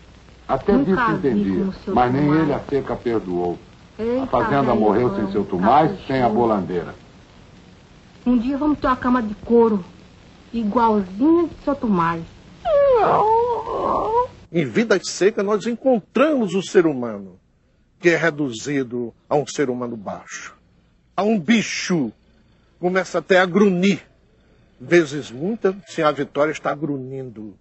Até 0.47 0.73
Nunca 0.73 0.91
disso 0.91 1.11
entendia, 1.11 1.65
mas 1.93 2.13
nem 2.13 2.25
Tomás. 2.25 2.41
ele 2.41 2.53
a 2.53 2.59
seca 2.59 2.95
perdoou. 2.95 3.57
Eita, 3.97 4.23
a 4.23 4.27
fazenda 4.27 4.61
velho, 4.63 4.79
morreu 4.79 5.09
velho, 5.09 5.23
sem 5.23 5.31
seu 5.31 5.45
Tomás, 5.45 5.91
sem 6.05 6.21
a 6.21 6.29
bolandeira. 6.29 6.95
Um 8.25 8.37
dia 8.37 8.57
vamos 8.57 8.79
ter 8.79 8.87
uma 8.87 8.95
cama 8.95 9.21
de 9.21 9.33
couro, 9.35 9.83
igualzinha 10.51 11.47
de 11.47 11.63
seu 11.63 11.75
Tomás. 11.75 12.23
Em 14.51 14.65
vidas 14.65 15.01
secas, 15.07 15.43
nós 15.43 15.65
encontramos 15.65 16.53
o 16.53 16.61
ser 16.61 16.85
humano, 16.85 17.39
que 17.99 18.09
é 18.09 18.17
reduzido 18.17 19.13
a 19.29 19.35
um 19.35 19.47
ser 19.47 19.69
humano 19.69 19.97
baixo, 19.97 20.55
a 21.15 21.23
um 21.23 21.39
bicho. 21.39 22.11
Começa 22.79 23.19
até 23.19 23.39
a 23.39 23.45
grunir. 23.45 24.01
Vezes 24.79 25.31
muitas, 25.31 25.75
se 25.87 26.03
a 26.03 26.11
Vitória 26.11 26.51
está 26.51 26.75
grunindo. 26.75 27.55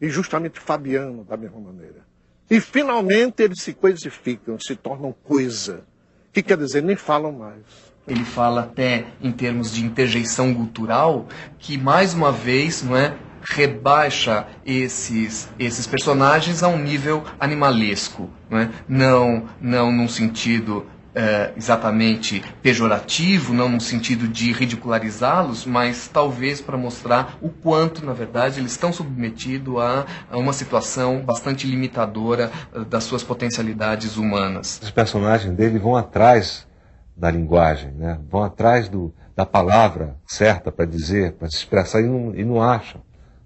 E 0.00 0.08
justamente 0.08 0.60
Fabiano, 0.60 1.24
da 1.24 1.36
mesma 1.36 1.60
maneira. 1.60 2.06
E 2.50 2.60
finalmente 2.60 3.42
eles 3.42 3.60
se 3.60 3.74
coisificam, 3.74 4.58
se 4.58 4.74
tornam 4.74 5.14
coisa. 5.24 5.84
Que 6.32 6.42
quer 6.42 6.56
dizer, 6.56 6.82
nem 6.82 6.96
falam 6.96 7.32
mais. 7.32 7.62
Ele 8.06 8.24
fala 8.24 8.62
até 8.62 9.06
em 9.20 9.30
termos 9.30 9.72
de 9.72 9.84
interjeição 9.84 10.54
cultural 10.54 11.26
que 11.58 11.76
mais 11.76 12.14
uma 12.14 12.32
vez, 12.32 12.82
não 12.82 12.96
é, 12.96 13.14
rebaixa 13.42 14.46
esses 14.64 15.48
esses 15.58 15.86
personagens 15.86 16.62
a 16.62 16.68
um 16.68 16.78
nível 16.78 17.22
animalesco, 17.38 18.30
não 18.50 18.58
é? 18.58 18.70
Não 18.88 19.48
não 19.60 19.92
num 19.92 20.08
sentido 20.08 20.86
eh, 21.18 21.52
exatamente 21.56 22.44
pejorativo, 22.62 23.52
não 23.52 23.68
no 23.68 23.80
sentido 23.80 24.28
de 24.28 24.52
ridicularizá-los, 24.52 25.66
mas 25.66 26.06
talvez 26.06 26.60
para 26.60 26.76
mostrar 26.76 27.36
o 27.42 27.48
quanto, 27.48 28.06
na 28.06 28.12
verdade, 28.12 28.60
eles 28.60 28.70
estão 28.70 28.92
submetidos 28.92 29.78
a, 29.80 30.06
a 30.30 30.38
uma 30.38 30.52
situação 30.52 31.20
bastante 31.20 31.66
limitadora 31.66 32.52
eh, 32.72 32.84
das 32.84 33.02
suas 33.02 33.24
potencialidades 33.24 34.16
humanas. 34.16 34.78
Os 34.80 34.92
personagens 34.92 35.52
dele 35.56 35.80
vão 35.80 35.96
atrás 35.96 36.68
da 37.16 37.28
linguagem, 37.28 37.90
né? 37.94 38.20
vão 38.30 38.44
atrás 38.44 38.88
do, 38.88 39.12
da 39.34 39.44
palavra 39.44 40.14
certa 40.24 40.70
para 40.70 40.84
dizer, 40.84 41.32
para 41.32 41.50
se 41.50 41.56
expressar 41.56 42.00
e 42.00 42.06
não, 42.06 42.32
e 42.32 42.44
não 42.44 42.62
acham. 42.62 43.02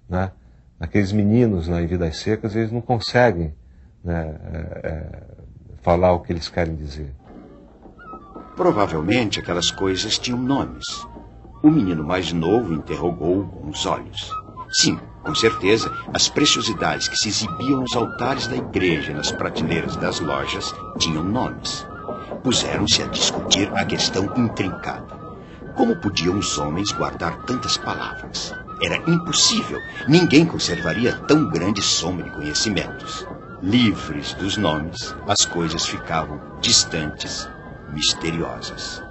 Né? 0.07 0.31
Aqueles 0.79 1.11
meninos 1.11 1.67
né, 1.67 1.81
em 1.81 1.87
Vidas 1.87 2.17
Secas, 2.17 2.55
eles 2.55 2.71
não 2.71 2.81
conseguem 2.81 3.55
né, 4.03 4.35
é, 4.53 4.57
é, 4.83 5.23
falar 5.81 6.13
o 6.13 6.19
que 6.19 6.31
eles 6.31 6.49
querem 6.49 6.75
dizer. 6.75 7.11
Provavelmente 8.55 9.39
aquelas 9.39 9.71
coisas 9.71 10.19
tinham 10.19 10.39
nomes. 10.39 10.85
O 11.63 11.71
menino 11.71 12.03
mais 12.03 12.31
novo 12.31 12.73
interrogou 12.73 13.45
com 13.47 13.69
os 13.69 13.85
olhos. 13.85 14.29
Sim, 14.69 14.99
com 15.23 15.33
certeza, 15.33 15.91
as 16.13 16.29
preciosidades 16.29 17.07
que 17.07 17.17
se 17.17 17.29
exibiam 17.29 17.81
nos 17.81 17.95
altares 17.95 18.45
da 18.45 18.55
igreja 18.55 19.11
e 19.11 19.15
nas 19.15 19.31
prateleiras 19.31 19.95
das 19.95 20.19
lojas 20.19 20.73
tinham 20.99 21.23
nomes. 21.23 21.87
Puseram-se 22.43 23.01
a 23.01 23.07
discutir 23.07 23.71
a 23.73 23.85
questão 23.85 24.31
intrincada. 24.37 25.17
Como 25.75 25.95
podiam 25.95 26.37
os 26.37 26.55
homens 26.59 26.91
guardar 26.91 27.45
tantas 27.45 27.77
palavras? 27.77 28.53
Era 28.83 28.97
impossível. 29.09 29.79
Ninguém 30.07 30.45
conservaria 30.45 31.15
tão 31.27 31.49
grande 31.49 31.81
soma 31.81 32.21
de 32.21 32.29
conhecimentos. 32.29 33.25
Livres 33.63 34.33
dos 34.33 34.57
nomes, 34.57 35.15
as 35.27 35.45
coisas 35.45 35.85
ficavam 35.85 36.39
distantes, 36.59 37.49
misteriosas. 37.93 39.01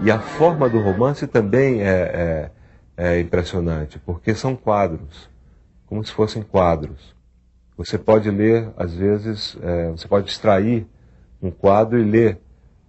E 0.00 0.10
a 0.10 0.18
forma 0.18 0.68
do 0.68 0.80
romance 0.80 1.26
também 1.26 1.82
é, 1.82 2.50
é, 2.96 3.14
é 3.16 3.20
impressionante, 3.20 3.98
porque 3.98 4.34
são 4.34 4.54
quadros, 4.56 5.30
como 5.86 6.04
se 6.04 6.12
fossem 6.12 6.42
quadros. 6.42 7.14
Você 7.76 7.96
pode 7.96 8.30
ler, 8.30 8.68
às 8.76 8.92
vezes, 8.92 9.56
é, 9.62 9.90
você 9.90 10.06
pode 10.06 10.30
extrair 10.30 10.86
um 11.42 11.50
quadro 11.50 11.98
e 11.98 12.04
ler 12.04 12.38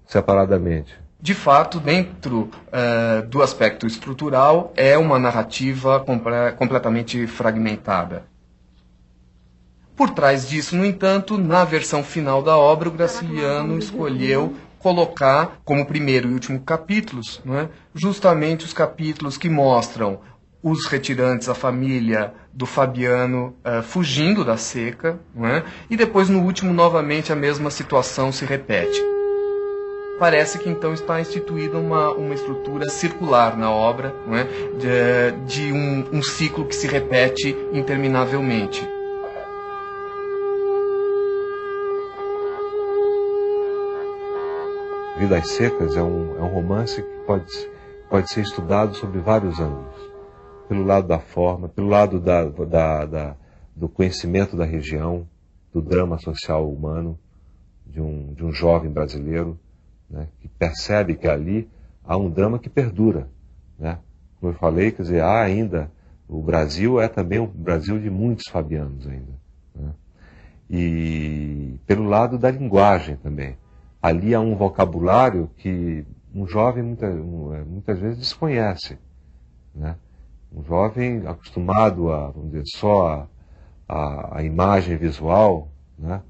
separadamente. 0.06 0.98
De 1.20 1.34
fato, 1.34 1.80
dentro 1.80 2.52
eh, 2.72 3.24
do 3.24 3.42
aspecto 3.42 3.88
estrutural, 3.88 4.72
é 4.76 4.96
uma 4.96 5.18
narrativa 5.18 6.00
compre- 6.02 6.52
completamente 6.56 7.26
fragmentada. 7.26 8.26
Por 9.96 10.12
trás 10.12 10.48
disso, 10.48 10.76
no 10.76 10.86
entanto, 10.86 11.38
na 11.38 11.64
versão 11.64 12.04
final 12.04 12.44
da 12.44 12.56
obra, 12.56 12.90
o 12.90 12.92
Graciliano 12.92 13.80
escolheu 13.80 14.54
colocar 14.86 15.62
como 15.66 15.84
primeiro 15.84 16.30
e 16.30 16.34
último 16.34 16.60
capítulos, 16.60 17.42
não 17.44 17.58
é? 17.58 17.70
justamente 17.96 18.66
os 18.66 18.72
capítulos 18.72 19.36
que 19.36 19.50
mostram 19.50 20.20
os 20.62 20.86
retirantes, 20.86 21.50
a 21.50 21.56
família 21.56 22.32
do 22.54 22.68
Fabiano 22.68 23.56
eh, 23.64 23.82
fugindo 23.82 24.46
da 24.46 24.58
seca, 24.58 25.20
não 25.34 25.48
é? 25.48 25.64
e 25.90 25.98
depois 25.98 26.30
no 26.30 26.40
último 26.40 26.72
novamente 26.72 27.34
a 27.34 27.36
mesma 27.36 27.72
situação 27.72 28.32
se 28.32 28.46
repete. 28.46 29.02
Parece 30.20 30.60
que 30.60 30.70
então 30.70 30.94
está 30.94 31.20
instituída 31.20 31.80
uma, 31.80 32.12
uma 32.12 32.36
estrutura 32.36 32.88
circular 32.88 33.58
na 33.58 33.72
obra, 33.72 34.14
é? 34.34 34.44
de, 34.78 35.48
de 35.48 35.74
um, 35.74 36.18
um 36.20 36.22
ciclo 36.22 36.64
que 36.64 36.76
se 36.76 36.86
repete 36.86 37.58
interminavelmente. 37.74 38.88
Vidas 45.18 45.52
Secas 45.52 45.96
é 45.96 46.04
um, 46.04 46.38
é 46.38 46.42
um 46.42 46.54
romance 46.54 47.02
que 47.02 47.26
pode, 47.26 47.48
pode 48.10 48.30
ser 48.30 48.42
estudado 48.42 48.96
sobre 48.96 49.20
vários 49.20 49.60
ângulos. 49.62 49.96
Pelo 50.68 50.84
lado 50.84 51.08
da 51.08 51.20
forma, 51.20 51.70
pelo 51.70 51.88
lado 51.88 52.20
da, 52.20 52.44
da, 52.44 53.06
da, 53.06 53.36
do 53.74 53.88
conhecimento 53.88 54.58
da 54.58 54.66
região, 54.66 55.26
do 55.72 55.82
drama 55.82 56.18
social 56.20 56.70
humano 56.70 57.18
de 57.86 58.02
um, 58.02 58.34
de 58.34 58.44
um 58.44 58.52
jovem 58.52 58.92
brasileiro 58.92 59.58
né, 60.10 60.28
que 60.42 60.50
percebe 60.50 61.16
que 61.16 61.28
ali 61.28 61.70
há 62.04 62.18
um 62.18 62.30
drama 62.30 62.60
que 62.60 62.70
perdura. 62.70 63.30
Né? 63.80 63.98
Como 64.40 64.52
eu 64.52 64.58
falei, 64.58 64.92
quer 64.92 65.04
dizer, 65.04 65.22
há 65.22 65.42
ainda, 65.42 65.90
o 66.28 66.42
Brasil 66.42 67.00
é 67.00 67.08
também 67.08 67.40
um 67.40 67.48
Brasil 67.48 67.98
de 68.00 68.10
muitos 68.10 68.50
fabianos 68.50 69.08
ainda. 69.08 69.32
Né? 69.74 69.94
E 70.70 71.80
pelo 71.88 72.04
lado 72.04 72.38
da 72.38 72.52
linguagem 72.52 73.16
também. 73.16 73.56
Ali 74.06 74.36
há 74.36 74.40
um 74.40 74.56
vocabulário 74.56 75.50
que 75.58 76.06
um 76.32 76.46
jovem 76.46 76.84
muita, 76.84 77.08
um, 77.08 77.66
muitas 77.66 77.98
vezes 77.98 78.20
desconhece. 78.20 79.00
Né? 79.74 79.96
Um 80.54 80.64
jovem 80.64 81.26
acostumado 81.26 82.12
a, 82.12 82.30
vamos 82.30 82.52
dizer, 82.52 82.66
só 82.68 83.08
a, 83.08 83.28
a, 83.90 84.38
a 84.38 84.44
imagem 84.44 84.96
visual, 84.96 85.72
né? 85.98 86.22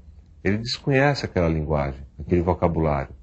ele 0.42 0.56
desconhece 0.56 1.26
aquela 1.26 1.50
linguagem, 1.50 2.00
aquele 2.18 2.40
vocabulário. 2.40 3.14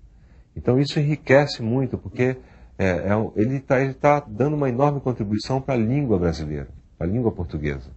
Então 0.55 0.79
isso 0.79 0.99
enriquece 0.99 1.63
muito, 1.63 1.97
porque 1.97 2.37
é, 2.77 2.85
é, 2.87 3.31
ele 3.35 3.55
está 3.55 3.91
tá 3.95 4.23
dando 4.29 4.55
uma 4.55 4.69
enorme 4.69 4.99
contribuição 5.01 5.59
para 5.59 5.73
a 5.73 5.77
língua 5.77 6.19
brasileira, 6.19 6.69
para 6.95 7.07
a 7.07 7.09
língua 7.09 7.31
portuguesa. 7.31 7.89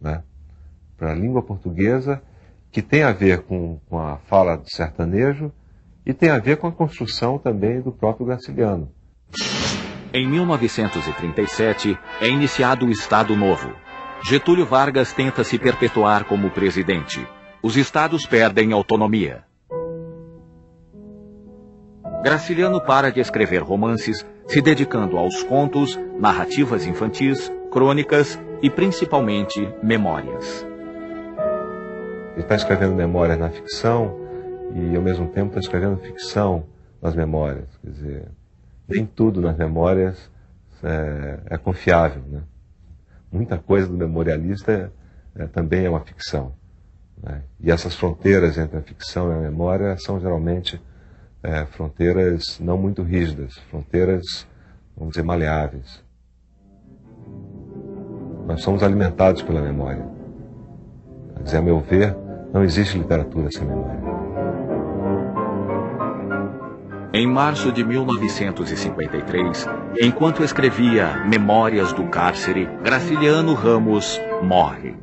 Né? 0.00 0.22
Para 0.96 1.10
a 1.10 1.14
língua 1.16 1.42
portuguesa, 1.42 2.22
que 2.70 2.80
tem 2.80 3.02
a 3.02 3.10
ver 3.10 3.42
com, 3.42 3.80
com 3.88 3.98
a 3.98 4.18
fala 4.18 4.56
do 4.56 4.70
sertanejo 4.70 5.52
e 6.06 6.12
tem 6.12 6.30
a 6.30 6.38
ver 6.38 6.58
com 6.58 6.66
a 6.66 6.72
construção 6.72 7.38
também 7.38 7.80
do 7.80 7.90
próprio 7.90 8.26
Graciliano. 8.26 8.90
Em 10.12 10.28
1937, 10.28 11.98
é 12.20 12.28
iniciado 12.28 12.86
o 12.86 12.90
Estado 12.90 13.34
Novo. 13.34 13.72
Getúlio 14.22 14.64
Vargas 14.64 15.12
tenta 15.12 15.42
se 15.42 15.58
perpetuar 15.58 16.24
como 16.24 16.50
presidente. 16.50 17.26
Os 17.62 17.76
estados 17.76 18.26
perdem 18.26 18.72
autonomia. 18.72 19.44
Graciliano 22.22 22.80
para 22.80 23.10
de 23.10 23.20
escrever 23.20 23.62
romances, 23.62 24.24
se 24.46 24.60
dedicando 24.62 25.18
aos 25.18 25.42
contos, 25.42 25.98
narrativas 26.18 26.86
infantis, 26.86 27.52
crônicas 27.70 28.38
e 28.62 28.70
principalmente 28.70 29.68
memórias. 29.82 30.66
Ele 32.32 32.42
está 32.42 32.54
escrevendo 32.54 32.94
memórias 32.94 33.38
na 33.38 33.50
ficção 33.50 34.23
e 34.72 34.96
ao 34.96 35.02
mesmo 35.02 35.28
tempo 35.28 35.48
está 35.48 35.60
escrevendo 35.60 35.96
ficção 35.98 36.64
nas 37.00 37.14
memórias. 37.14 37.68
Quer 37.82 37.90
dizer, 37.90 38.28
nem 38.88 39.04
tudo 39.04 39.40
nas 39.40 39.56
memórias 39.56 40.30
é, 40.82 41.40
é 41.50 41.58
confiável. 41.58 42.22
Né? 42.28 42.40
Muita 43.30 43.58
coisa 43.58 43.88
do 43.88 43.94
memorialista 43.94 44.92
é, 45.34 45.46
também 45.46 45.84
é 45.84 45.90
uma 45.90 46.00
ficção. 46.00 46.52
Né? 47.22 47.42
E 47.60 47.70
essas 47.70 47.94
fronteiras 47.94 48.58
entre 48.58 48.78
a 48.78 48.82
ficção 48.82 49.30
e 49.30 49.34
a 49.34 49.40
memória 49.40 49.96
são 49.98 50.20
geralmente 50.20 50.80
é, 51.42 51.64
fronteiras 51.66 52.58
não 52.58 52.78
muito 52.78 53.02
rígidas, 53.02 53.54
fronteiras, 53.70 54.46
vamos 54.96 55.12
dizer, 55.12 55.24
maleáveis. 55.24 56.02
Nós 58.46 58.62
somos 58.62 58.82
alimentados 58.82 59.42
pela 59.42 59.60
memória. 59.60 60.06
Quer 61.36 61.42
dizer, 61.42 61.56
a 61.58 61.62
meu 61.62 61.80
ver, 61.80 62.14
não 62.52 62.62
existe 62.62 62.98
literatura 62.98 63.48
sem 63.50 63.66
memória. 63.66 64.03
Em 67.16 67.28
março 67.28 67.70
de 67.70 67.84
1953, 67.84 69.68
enquanto 70.02 70.42
escrevia 70.42 71.22
Memórias 71.24 71.92
do 71.92 72.08
Cárcere, 72.08 72.68
Graciliano 72.82 73.54
Ramos 73.54 74.20
morre. 74.42 74.96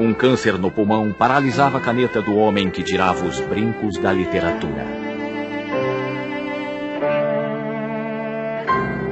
Um 0.00 0.12
câncer 0.12 0.58
no 0.58 0.68
pulmão 0.68 1.12
paralisava 1.12 1.78
a 1.78 1.80
caneta 1.80 2.20
do 2.20 2.34
homem 2.34 2.70
que 2.70 2.82
tirava 2.82 3.24
os 3.24 3.38
brincos 3.38 3.96
da 3.96 4.12
literatura. 4.12 4.84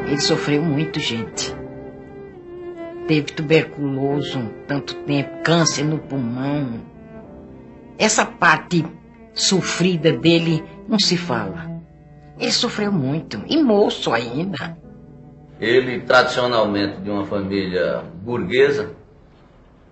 Ele 0.08 0.20
sofreu 0.20 0.64
muito, 0.64 0.98
gente. 0.98 1.54
Teve 3.06 3.30
tuberculoso 3.30 4.50
tanto 4.66 4.96
tempo, 5.04 5.44
câncer 5.44 5.84
no 5.84 5.98
pulmão. 5.98 6.80
Essa 7.96 8.26
parte 8.26 8.84
sofrida 9.34 10.12
dele 10.12 10.62
não 10.88 10.98
se 10.98 11.16
fala. 11.16 11.70
Ele 12.38 12.52
sofreu 12.52 12.90
muito, 12.90 13.42
e 13.46 13.62
moço 13.62 14.12
ainda. 14.12 14.76
Ele, 15.60 16.00
tradicionalmente 16.00 17.00
de 17.00 17.10
uma 17.10 17.24
família 17.24 18.02
burguesa, 18.22 18.90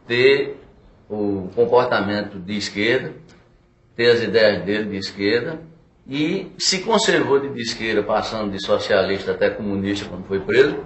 ter 0.06 0.60
o 1.08 1.48
comportamento 1.54 2.38
de 2.38 2.56
esquerda, 2.56 3.12
ter 3.94 4.10
as 4.10 4.22
ideias 4.22 4.64
dele 4.64 4.90
de 4.90 4.96
esquerda 4.96 5.60
e 6.08 6.50
se 6.58 6.80
conservou 6.80 7.38
de 7.38 7.60
esquerda, 7.60 8.02
passando 8.02 8.50
de 8.50 8.64
socialista 8.64 9.32
até 9.32 9.50
comunista 9.50 10.06
quando 10.08 10.24
foi 10.24 10.40
preso 10.40 10.78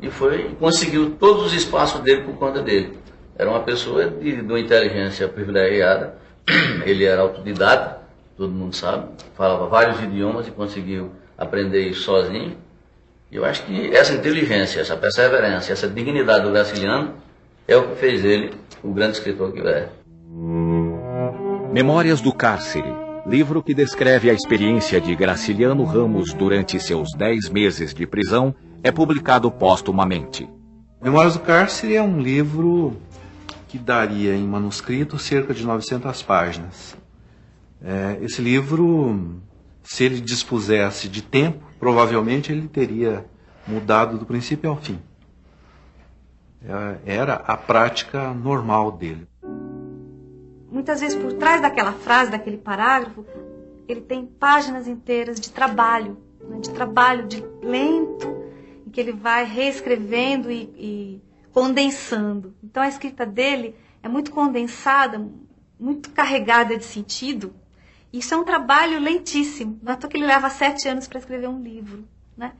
e 0.00 0.10
foi 0.10 0.54
conseguiu 0.58 1.12
todos 1.12 1.46
os 1.46 1.54
espaços 1.54 2.00
dele 2.00 2.22
por 2.22 2.34
conta 2.34 2.60
dele. 2.60 2.98
Era 3.38 3.48
uma 3.48 3.60
pessoa 3.60 4.06
de, 4.08 4.42
de 4.42 4.42
uma 4.42 4.60
inteligência 4.60 5.28
privilegiada, 5.28 6.18
ele 6.84 7.04
era 7.04 7.22
autodidata, 7.22 8.01
todo 8.42 8.52
mundo 8.52 8.74
sabe, 8.74 9.06
falava 9.36 9.68
vários 9.68 10.02
idiomas 10.02 10.48
e 10.48 10.50
conseguiu 10.50 11.12
aprender 11.38 11.88
isso 11.88 12.02
sozinho. 12.02 12.56
E 13.30 13.36
eu 13.36 13.44
acho 13.44 13.64
que 13.64 13.94
essa 13.94 14.12
inteligência, 14.12 14.80
essa 14.80 14.96
perseverança, 14.96 15.72
essa 15.72 15.86
dignidade 15.86 16.44
do 16.44 16.50
brasiliano 16.50 17.14
é 17.68 17.76
o 17.76 17.90
que 17.90 17.94
fez 17.94 18.24
ele 18.24 18.52
o 18.82 18.92
grande 18.92 19.12
escritor 19.18 19.52
que 19.52 19.60
ele 19.60 19.68
é. 19.68 19.88
Memórias 21.72 22.20
do 22.20 22.34
Cárcere, 22.34 22.92
livro 23.24 23.62
que 23.62 23.72
descreve 23.72 24.28
a 24.28 24.34
experiência 24.34 25.00
de 25.00 25.14
Graciliano 25.14 25.84
Ramos 25.84 26.34
durante 26.34 26.80
seus 26.80 27.10
dez 27.16 27.48
meses 27.48 27.94
de 27.94 28.04
prisão, 28.08 28.52
é 28.82 28.90
publicado 28.90 29.52
póstumamente. 29.52 30.48
Memórias 31.00 31.34
do 31.34 31.40
Cárcere 31.40 31.94
é 31.94 32.02
um 32.02 32.20
livro 32.20 32.96
que 33.68 33.78
daria 33.78 34.34
em 34.34 34.42
manuscrito 34.42 35.16
cerca 35.16 35.54
de 35.54 35.64
900 35.64 36.20
páginas. 36.22 37.01
É, 37.84 38.18
esse 38.22 38.40
livro, 38.40 39.40
se 39.82 40.04
ele 40.04 40.20
dispusesse 40.20 41.08
de 41.08 41.20
tempo, 41.20 41.64
provavelmente 41.80 42.52
ele 42.52 42.68
teria 42.68 43.26
mudado 43.66 44.18
do 44.18 44.24
princípio 44.24 44.70
ao 44.70 44.76
fim. 44.76 45.00
É, 46.64 47.16
era 47.16 47.34
a 47.34 47.56
prática 47.56 48.32
normal 48.32 48.92
dele. 48.92 49.26
Muitas 50.70 51.00
vezes 51.00 51.20
por 51.20 51.32
trás 51.34 51.60
daquela 51.60 51.92
frase, 51.92 52.30
daquele 52.30 52.56
parágrafo, 52.56 53.26
ele 53.88 54.00
tem 54.00 54.24
páginas 54.24 54.86
inteiras 54.86 55.40
de 55.40 55.50
trabalho, 55.50 56.16
né, 56.48 56.60
de 56.60 56.70
trabalho 56.70 57.26
de 57.26 57.44
lento, 57.62 58.28
em 58.86 58.90
que 58.90 59.00
ele 59.00 59.12
vai 59.12 59.44
reescrevendo 59.44 60.50
e, 60.50 60.62
e 60.76 61.22
condensando. 61.52 62.54
Então 62.62 62.82
a 62.82 62.88
escrita 62.88 63.26
dele 63.26 63.74
é 64.02 64.08
muito 64.08 64.30
condensada, 64.30 65.28
muito 65.78 66.10
carregada 66.10 66.78
de 66.78 66.84
sentido. 66.84 67.52
Isso 68.12 68.34
é 68.34 68.36
um 68.36 68.44
trabalho 68.44 69.00
lentíssimo. 69.00 69.78
Não 69.82 69.92
é 69.92 69.96
que 69.96 70.16
ele 70.16 70.26
leva 70.26 70.50
sete 70.50 70.86
anos 70.88 71.08
para 71.08 71.18
escrever 71.18 71.48
um 71.48 71.62
livro. 71.62 72.04
Né? 72.36 72.52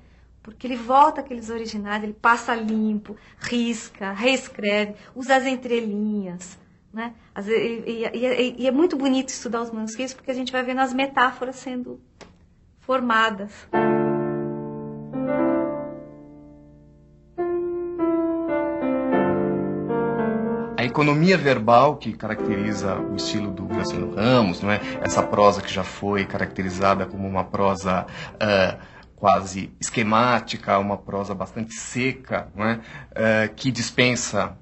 Porque 0.43 0.67
ele 0.67 0.77
volta 0.77 1.21
aqueles 1.21 1.51
originais, 1.51 2.03
ele 2.03 2.15
passa 2.15 2.55
limpo, 2.55 3.17
risca, 3.39 4.13
reescreve, 4.13 4.95
usa 5.15 5.37
as 5.37 5.47
entrelinhas. 5.47 6.59
Né? 6.93 7.15
E, 7.47 8.09
e, 8.13 8.55
e, 8.59 8.67
é 8.67 8.71
muito 8.71 8.97
bonito 8.97 9.29
estudar 9.29 9.63
os 9.63 9.71
manuscritos 9.71 10.15
porque 10.15 10.31
a 10.31 10.35
gente 10.35 10.53
vai 10.53 10.63
vendo 10.63 10.81
as 10.81 10.93
metáforas 10.93 11.57
sendo 11.57 12.01
formadas. 12.81 13.53
Economia 20.93 21.39
verbal 21.39 21.97
que 21.97 22.13
caracteriza 22.13 22.97
o 22.97 23.17
estilo 23.17 23.51
do 23.51 23.65
Graciliano 23.65 24.15
Ramos, 24.15 24.61
não 24.61 24.71
é? 24.71 24.79
essa 25.01 25.23
prosa 25.23 25.63
que 25.63 25.73
já 25.73 25.83
foi 25.83 26.27
caracterizada 26.27 27.07
como 27.07 27.27
uma 27.27 27.45
prosa 27.45 28.05
uh, 28.35 28.79
quase 29.17 29.73
esquemática, 29.81 30.79
uma 30.79 30.99
prosa 30.99 31.35
bastante 31.35 31.75
seca, 31.75 32.49
é? 32.57 32.73
uh, 32.75 33.55
que 33.57 33.71
dispensa 33.71 34.59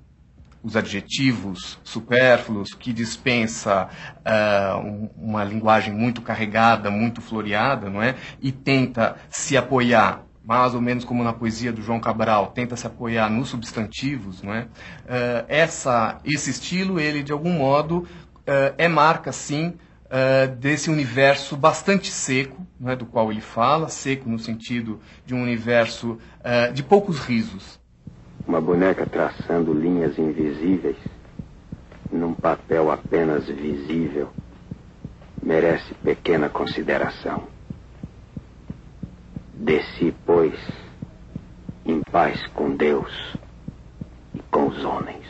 os 0.63 0.77
adjetivos 0.77 1.81
supérfluos, 1.83 2.75
que 2.75 2.93
dispensa 2.93 3.89
uh, 4.19 4.79
um, 4.79 5.11
uma 5.17 5.43
linguagem 5.43 5.93
muito 5.93 6.23
carregada, 6.23 6.91
muito 6.91 7.21
floreada, 7.21 7.91
não 7.91 8.01
é? 8.01 8.15
E 8.41 8.53
tenta 8.53 9.17
se 9.29 9.57
apoiar, 9.57 10.23
mais 10.45 10.75
ou 10.75 10.81
menos 10.81 11.05
como 11.05 11.23
na 11.23 11.33
poesia 11.33 11.73
do 11.73 11.83
João 11.83 12.01
Cabral, 12.01 12.49
tenta 12.49 12.77
se 12.77 12.87
apoiar 12.87 13.31
nos 13.31 13.49
substantivos, 13.49 14.43
não 14.43 14.55
é? 14.55 14.63
Uh, 14.63 15.45
essa, 15.49 16.19
esse 16.25 16.51
estilo, 16.51 16.99
ele 16.99 17.23
de 17.23 17.33
algum 17.33 17.53
modo 17.53 17.99
uh, 17.99 18.75
é 18.79 18.89
marca, 18.89 19.33
sim, 19.33 19.75
uh, 20.07 20.55
desse 20.57 20.91
universo 20.91 21.57
bastante 21.57 22.11
seco, 22.11 22.67
né, 22.79 22.97
do 22.97 23.07
qual 23.07 23.31
ele 23.31 23.41
fala, 23.41 23.89
seco 23.89 24.29
no 24.29 24.39
sentido 24.39 25.01
de 25.27 25.35
um 25.35 25.43
universo 25.43 26.19
de 26.73 26.83
poucos 26.83 27.19
risos. 27.21 27.79
Uma 28.49 28.61
boneca 28.61 29.05
traçando 29.05 29.75
linhas 29.75 30.19
invisíveis 30.19 30.97
num 32.11 32.33
papel 32.33 32.91
apenas 32.91 33.47
visível 33.47 34.31
merece 35.43 35.95
pequena 36.03 36.49
consideração. 36.49 37.60
Desci, 39.61 40.15
pois, 40.25 40.59
em 41.85 42.01
paz 42.11 42.47
com 42.55 42.75
Deus 42.75 43.13
e 44.35 44.41
com 44.51 44.69
os 44.69 44.83
homens. 44.83 45.21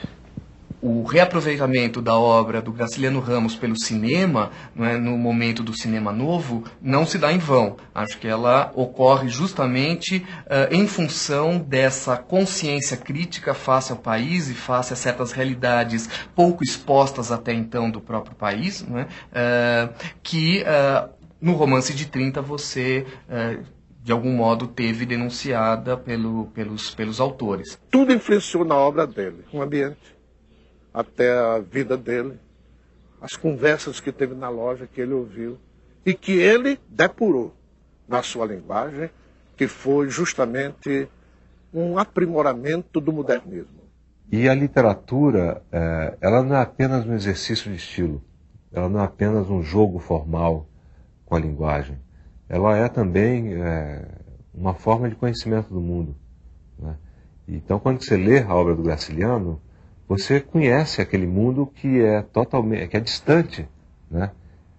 o 0.81 1.03
reaproveitamento 1.03 2.01
da 2.01 2.14
obra 2.14 2.62
do 2.62 2.73
Graciliano 2.73 3.19
Ramos 3.19 3.57
pelo 3.57 3.77
cinema, 3.77 4.53
é, 4.79 4.97
no 4.97 5.19
momento 5.19 5.64
do 5.64 5.77
cinema 5.77 6.12
novo, 6.12 6.62
não 6.81 7.05
se 7.05 7.19
dá 7.19 7.33
em 7.33 7.38
vão. 7.38 7.77
Acho 7.93 8.16
que 8.19 8.29
ela 8.29 8.71
ocorre 8.77 9.29
justamente 9.29 10.19
uh, 10.47 10.73
em 10.73 10.87
função 10.87 11.59
dessa 11.59 12.16
consciência 12.16 12.97
crítica 12.97 13.53
face 13.53 13.90
ao 13.90 13.99
país 13.99 14.49
e 14.49 14.55
face 14.55 14.93
a 14.93 14.97
certas 14.97 15.33
realidades 15.33 16.09
pouco 16.37 16.62
expostas 16.62 17.33
até 17.33 17.53
então 17.53 17.90
do 17.90 18.01
próprio 18.01 18.37
país, 18.37 18.87
é, 19.35 19.88
uh, 19.90 19.95
que 20.23 20.62
uh, 20.62 21.11
no 21.40 21.55
romance 21.55 21.93
de 21.93 22.07
30 22.07 22.40
você 22.40 23.05
de 24.02 24.12
algum 24.12 24.32
modo 24.32 24.66
teve 24.66 25.04
denunciada 25.04 25.96
pelo, 25.96 26.46
pelos, 26.46 26.94
pelos 26.94 27.20
autores. 27.20 27.78
Tudo 27.90 28.12
influenciou 28.12 28.64
na 28.64 28.74
obra 28.74 29.06
dele, 29.06 29.44
o 29.52 29.60
ambiente 29.60 30.18
até 30.92 31.38
a 31.38 31.58
vida 31.58 31.96
dele, 31.96 32.38
as 33.20 33.36
conversas 33.36 34.00
que 34.00 34.10
teve 34.10 34.34
na 34.34 34.48
loja 34.48 34.86
que 34.86 35.00
ele 35.00 35.12
ouviu 35.12 35.58
e 36.04 36.14
que 36.14 36.32
ele 36.32 36.78
depurou 36.88 37.54
na 38.08 38.22
sua 38.22 38.46
linguagem, 38.46 39.10
que 39.56 39.68
foi 39.68 40.08
justamente 40.08 41.08
um 41.72 41.98
aprimoramento 41.98 43.00
do 43.00 43.12
modernismo. 43.12 43.80
E 44.32 44.48
a 44.48 44.54
literatura, 44.54 45.62
é, 45.70 46.16
ela 46.20 46.42
não 46.42 46.56
é 46.56 46.62
apenas 46.62 47.06
um 47.06 47.14
exercício 47.14 47.70
de 47.70 47.76
estilo, 47.76 48.22
ela 48.72 48.88
não 48.88 49.00
é 49.00 49.04
apenas 49.04 49.48
um 49.50 49.62
jogo 49.62 49.98
formal 49.98 50.66
com 51.26 51.36
a 51.36 51.38
linguagem, 51.38 51.98
ela 52.50 52.76
é 52.76 52.88
também 52.88 53.54
é, 53.54 54.04
uma 54.52 54.74
forma 54.74 55.08
de 55.08 55.14
conhecimento 55.14 55.72
do 55.72 55.80
mundo. 55.80 56.16
Né? 56.76 56.96
Então, 57.46 57.78
quando 57.78 58.02
você 58.02 58.16
lê 58.16 58.40
a 58.42 58.52
obra 58.52 58.74
do 58.74 58.82
Graciliano, 58.82 59.62
você 60.08 60.40
conhece 60.40 61.00
aquele 61.00 61.28
mundo 61.28 61.64
que 61.64 62.00
é 62.00 62.22
totalmente, 62.22 62.88
que 62.88 62.96
é 62.96 63.00
distante, 63.00 63.68
né? 64.10 64.32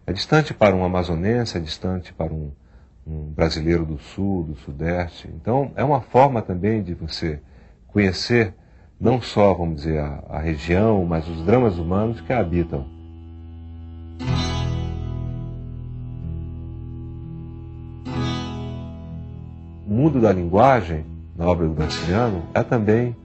É 0.06 0.12
distante 0.12 0.54
para 0.54 0.76
um 0.76 0.84
amazonense, 0.84 1.58
é 1.58 1.62
distante 1.62 2.12
para 2.12 2.34
um, 2.34 2.52
um 3.08 3.32
brasileiro 3.32 3.86
do 3.86 3.98
sul, 3.98 4.44
do 4.44 4.56
sudeste. 4.58 5.30
Então, 5.34 5.72
é 5.78 5.84
uma 5.84 6.02
forma 6.02 6.42
também 6.42 6.84
de 6.84 6.94
você 6.94 7.40
conhecer 7.88 8.54
não 9.00 9.22
só, 9.22 9.54
vamos 9.54 9.78
dizer, 9.78 10.00
a, 10.00 10.24
a 10.28 10.40
região, 10.40 11.06
mas 11.06 11.26
os 11.30 11.46
dramas 11.46 11.78
humanos 11.78 12.20
que 12.20 12.34
a 12.34 12.40
habitam. 12.40 12.86
Mundo 20.02 20.20
da 20.20 20.34
linguagem, 20.34 21.06
na 21.36 21.46
obra 21.46 21.68
do 21.68 21.76
Graciliano, 21.76 22.42
é 22.56 22.64
também 22.64 23.16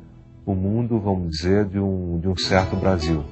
o 0.44 0.54
mundo, 0.54 1.00
vamos 1.00 1.30
dizer, 1.30 1.64
de 1.64 1.78
um, 1.78 2.20
de 2.20 2.28
um 2.28 2.36
certo 2.36 2.76
Brasil. 2.76 3.24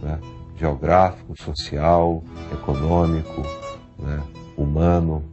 Né? 0.00 0.20
Geográfico, 0.56 1.34
social, 1.42 2.22
econômico, 2.52 3.42
né? 3.98 4.22
humano. 4.56 5.24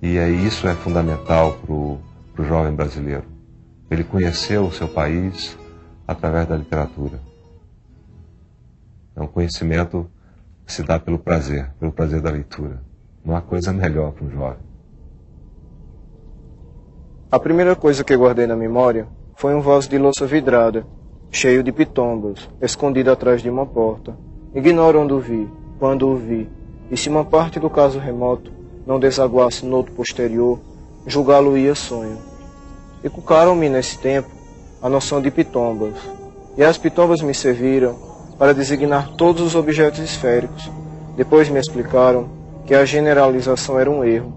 E 0.00 0.18
aí 0.18 0.46
isso 0.46 0.66
é 0.66 0.74
fundamental 0.74 1.58
para 1.58 1.72
o 1.74 2.00
jovem 2.38 2.74
brasileiro. 2.74 3.24
Ele 3.90 4.02
conheceu 4.02 4.64
o 4.64 4.72
seu 4.72 4.88
país 4.88 5.58
através 6.08 6.48
da 6.48 6.56
literatura. 6.56 7.20
É 9.14 9.20
um 9.20 9.26
conhecimento 9.26 10.10
que 10.64 10.72
se 10.72 10.82
dá 10.82 10.98
pelo 10.98 11.18
prazer, 11.18 11.70
pelo 11.78 11.92
prazer 11.92 12.22
da 12.22 12.30
leitura. 12.30 12.82
Não 13.22 13.36
há 13.36 13.42
coisa 13.42 13.74
melhor 13.74 14.12
para 14.12 14.24
um 14.24 14.30
jovem. 14.30 14.73
A 17.34 17.38
primeira 17.40 17.74
coisa 17.74 18.04
que 18.04 18.14
guardei 18.14 18.46
na 18.46 18.54
memória 18.54 19.08
foi 19.34 19.56
um 19.56 19.60
vaso 19.60 19.88
de 19.88 19.98
louça 19.98 20.24
vidrada, 20.24 20.86
cheio 21.32 21.64
de 21.64 21.72
pitombas, 21.72 22.48
escondido 22.62 23.10
atrás 23.10 23.42
de 23.42 23.50
uma 23.50 23.66
porta. 23.66 24.16
Ignoro 24.54 25.00
onde 25.00 25.14
o 25.14 25.18
vi, 25.18 25.50
quando 25.80 26.08
o 26.08 26.14
vi, 26.14 26.48
e 26.92 26.96
se 26.96 27.08
uma 27.08 27.24
parte 27.24 27.58
do 27.58 27.68
caso 27.68 27.98
remoto 27.98 28.52
não 28.86 29.00
desaguasse 29.00 29.66
no 29.66 29.78
outro 29.78 29.92
posterior, 29.94 30.60
julgá-lo-ia 31.08 31.74
sonho. 31.74 32.18
E 33.02 33.10
cucaram-me 33.10 33.68
nesse 33.68 33.98
tempo 33.98 34.30
a 34.80 34.88
noção 34.88 35.20
de 35.20 35.28
pitombas, 35.28 35.96
e 36.56 36.62
as 36.62 36.78
pitombas 36.78 37.20
me 37.20 37.34
serviram 37.34 37.96
para 38.38 38.54
designar 38.54 39.10
todos 39.16 39.42
os 39.42 39.56
objetos 39.56 39.98
esféricos. 39.98 40.70
Depois 41.16 41.48
me 41.48 41.58
explicaram 41.58 42.28
que 42.64 42.76
a 42.76 42.84
generalização 42.84 43.76
era 43.76 43.90
um 43.90 44.04
erro, 44.04 44.32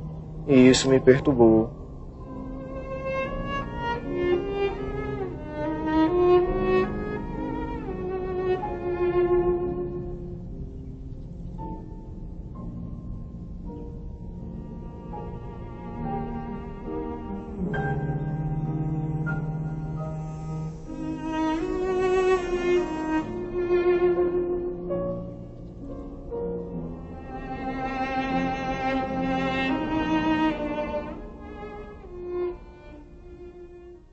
e 0.48 0.68
isso 0.68 0.90
me 0.90 1.00
perturbou. 1.00 1.77